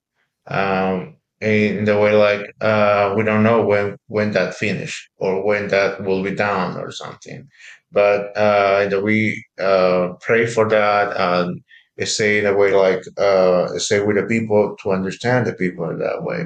Um, 0.46 1.17
in 1.42 1.86
the 1.86 1.98
way 2.00 2.14
like 2.16 2.42
uh, 2.62 3.14
we 3.16 3.24
don't 3.24 3.44
know 3.44 3.62
when 3.66 3.98
when 4.08 4.32
that 4.32 4.56
finish 4.56 5.10
or 5.18 5.44
when 5.46 5.68
that 5.70 6.04
will 6.04 6.24
be 6.24 6.34
done 6.36 6.78
or 6.78 6.92
something. 6.92 7.48
But 7.92 8.36
uh, 8.38 8.90
we 9.04 9.44
uh, 9.60 10.14
pray 10.22 10.46
for 10.48 10.68
that 10.70 11.16
and 11.18 11.62
say 12.04 12.40
in 12.40 12.46
a 12.46 12.56
way 12.56 12.74
like 12.74 13.02
uh, 13.18 13.68
say 13.80 14.00
with 14.02 14.18
the 14.18 14.24
people 14.24 14.76
to 14.84 14.92
understand 14.92 15.48
the 15.48 15.54
people 15.54 15.90
in 15.90 16.00
that 16.00 16.24
way 16.24 16.46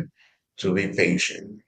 to 0.58 0.74
be 0.74 0.88
patient 0.90 1.62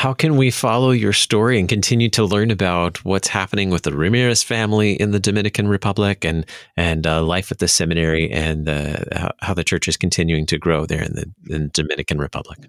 how 0.00 0.14
can 0.14 0.38
we 0.38 0.50
follow 0.50 0.92
your 0.92 1.12
story 1.12 1.60
and 1.60 1.68
continue 1.68 2.08
to 2.08 2.24
learn 2.24 2.50
about 2.50 3.04
what's 3.04 3.28
happening 3.28 3.68
with 3.68 3.82
the 3.82 3.92
Ramirez 3.92 4.42
family 4.42 4.94
in 4.94 5.10
the 5.10 5.20
Dominican 5.20 5.68
Republic 5.68 6.24
and 6.24 6.46
and 6.74 7.06
uh, 7.06 7.22
life 7.22 7.52
at 7.52 7.58
the 7.58 7.68
seminary 7.68 8.30
and 8.30 8.66
uh, 8.66 9.28
how, 9.40 9.52
the 9.52 9.62
church 9.62 9.88
is 9.88 9.98
continuing 9.98 10.46
to 10.46 10.56
grow 10.56 10.86
there 10.86 11.02
in 11.02 11.12
the, 11.16 11.54
in 11.54 11.68
Dominican 11.74 12.16
Republic? 12.16 12.60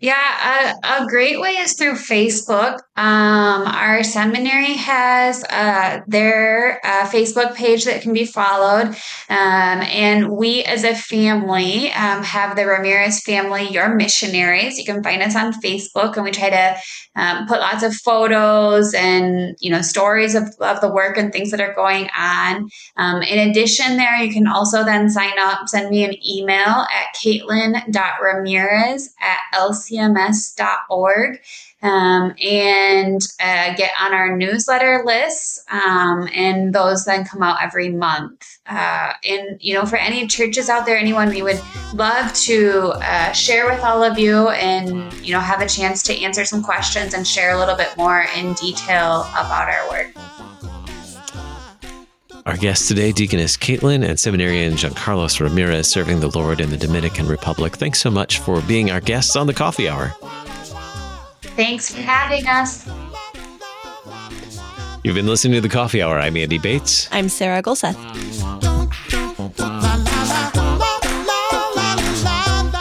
Yeah, 0.00 0.74
a, 0.84 1.02
a, 1.02 1.06
great 1.08 1.40
way 1.40 1.50
is 1.50 1.74
through 1.74 1.94
Facebook. 1.94 2.78
Um, 2.96 3.66
our 3.66 4.04
seminary 4.04 4.74
has 4.74 5.42
uh, 5.44 6.02
their 6.06 6.80
uh, 6.84 7.08
Facebook 7.08 7.56
page 7.56 7.84
that 7.84 8.02
can 8.02 8.12
be 8.12 8.24
followed. 8.24 8.94
Um, 9.28 9.82
and 9.82 10.30
we, 10.30 10.62
as 10.62 10.84
a 10.84 10.94
family, 10.94 11.90
um, 11.92 12.22
have 12.22 12.54
the 12.54 12.66
Ramirez 12.66 13.20
family, 13.24 13.68
Your 13.68 13.92
Missionaries. 13.92 14.78
You 14.78 14.84
can 14.84 15.02
find 15.02 15.20
us 15.20 15.34
on 15.34 15.52
Facebook, 15.54 16.14
and 16.14 16.24
we 16.24 16.30
try 16.30 16.50
to 16.50 16.76
um, 17.16 17.48
put 17.48 17.58
lots 17.58 17.82
of 17.82 17.92
photos 17.94 18.94
and 18.94 19.56
you 19.58 19.70
know 19.70 19.82
stories 19.82 20.36
of, 20.36 20.44
of 20.60 20.80
the 20.80 20.92
work 20.92 21.18
and 21.18 21.32
things 21.32 21.50
that 21.50 21.60
are 21.60 21.74
going 21.74 22.08
on. 22.16 22.68
Um, 22.96 23.22
in 23.22 23.50
addition, 23.50 23.96
there 23.96 24.16
you 24.22 24.32
can 24.32 24.46
also 24.46 24.84
then 24.84 25.10
sign 25.10 25.38
up, 25.40 25.68
send 25.68 25.90
me 25.90 26.04
an 26.04 26.14
email 26.24 26.86
at 26.94 27.16
caitlin.ramirez 27.16 29.14
at 29.20 29.38
lcms.org 29.90 31.40
um, 31.80 32.34
and 32.42 33.20
uh, 33.40 33.74
get 33.74 33.92
on 34.00 34.12
our 34.12 34.36
newsletter 34.36 35.02
lists. 35.04 35.64
Um, 35.70 36.28
and 36.34 36.74
those 36.74 37.04
then 37.04 37.24
come 37.24 37.42
out 37.42 37.62
every 37.62 37.90
month. 37.90 38.58
Uh, 38.66 39.12
and, 39.24 39.58
you 39.60 39.74
know, 39.74 39.86
for 39.86 39.96
any 39.96 40.26
churches 40.26 40.68
out 40.68 40.86
there, 40.86 40.98
anyone 40.98 41.28
we 41.28 41.42
would 41.42 41.60
love 41.94 42.32
to 42.34 42.92
uh, 42.96 43.32
share 43.32 43.66
with 43.66 43.82
all 43.82 44.02
of 44.02 44.18
you 44.18 44.48
and, 44.48 45.12
you 45.24 45.32
know, 45.32 45.40
have 45.40 45.60
a 45.60 45.68
chance 45.68 46.02
to 46.04 46.20
answer 46.20 46.44
some 46.44 46.62
questions 46.62 47.14
and 47.14 47.26
share 47.26 47.52
a 47.54 47.58
little 47.58 47.76
bit 47.76 47.96
more 47.96 48.26
in 48.36 48.54
detail 48.54 49.22
about 49.32 49.68
our 49.68 49.88
work. 49.90 50.08
Our 52.48 52.56
guests 52.56 52.88
today, 52.88 53.12
Deaconess 53.12 53.58
Caitlin 53.58 54.02
and 54.02 54.18
Seminarian 54.18 54.72
Jeancarlos 54.72 55.38
Ramirez, 55.38 55.86
serving 55.86 56.20
the 56.20 56.30
Lord 56.30 56.62
in 56.62 56.70
the 56.70 56.78
Dominican 56.78 57.28
Republic. 57.28 57.76
Thanks 57.76 58.00
so 58.00 58.10
much 58.10 58.38
for 58.38 58.62
being 58.62 58.90
our 58.90 59.02
guests 59.02 59.36
on 59.36 59.46
the 59.46 59.52
Coffee 59.52 59.86
Hour. 59.86 60.14
Thanks 61.42 61.94
for 61.94 62.00
having 62.00 62.46
us. 62.46 62.88
You've 65.04 65.14
been 65.14 65.26
listening 65.26 65.56
to 65.56 65.60
the 65.60 65.68
Coffee 65.68 66.00
Hour. 66.00 66.18
I'm 66.18 66.38
Andy 66.38 66.56
Bates. 66.56 67.06
I'm 67.12 67.28
Sarah 67.28 67.60
Gulseth. 67.60 68.57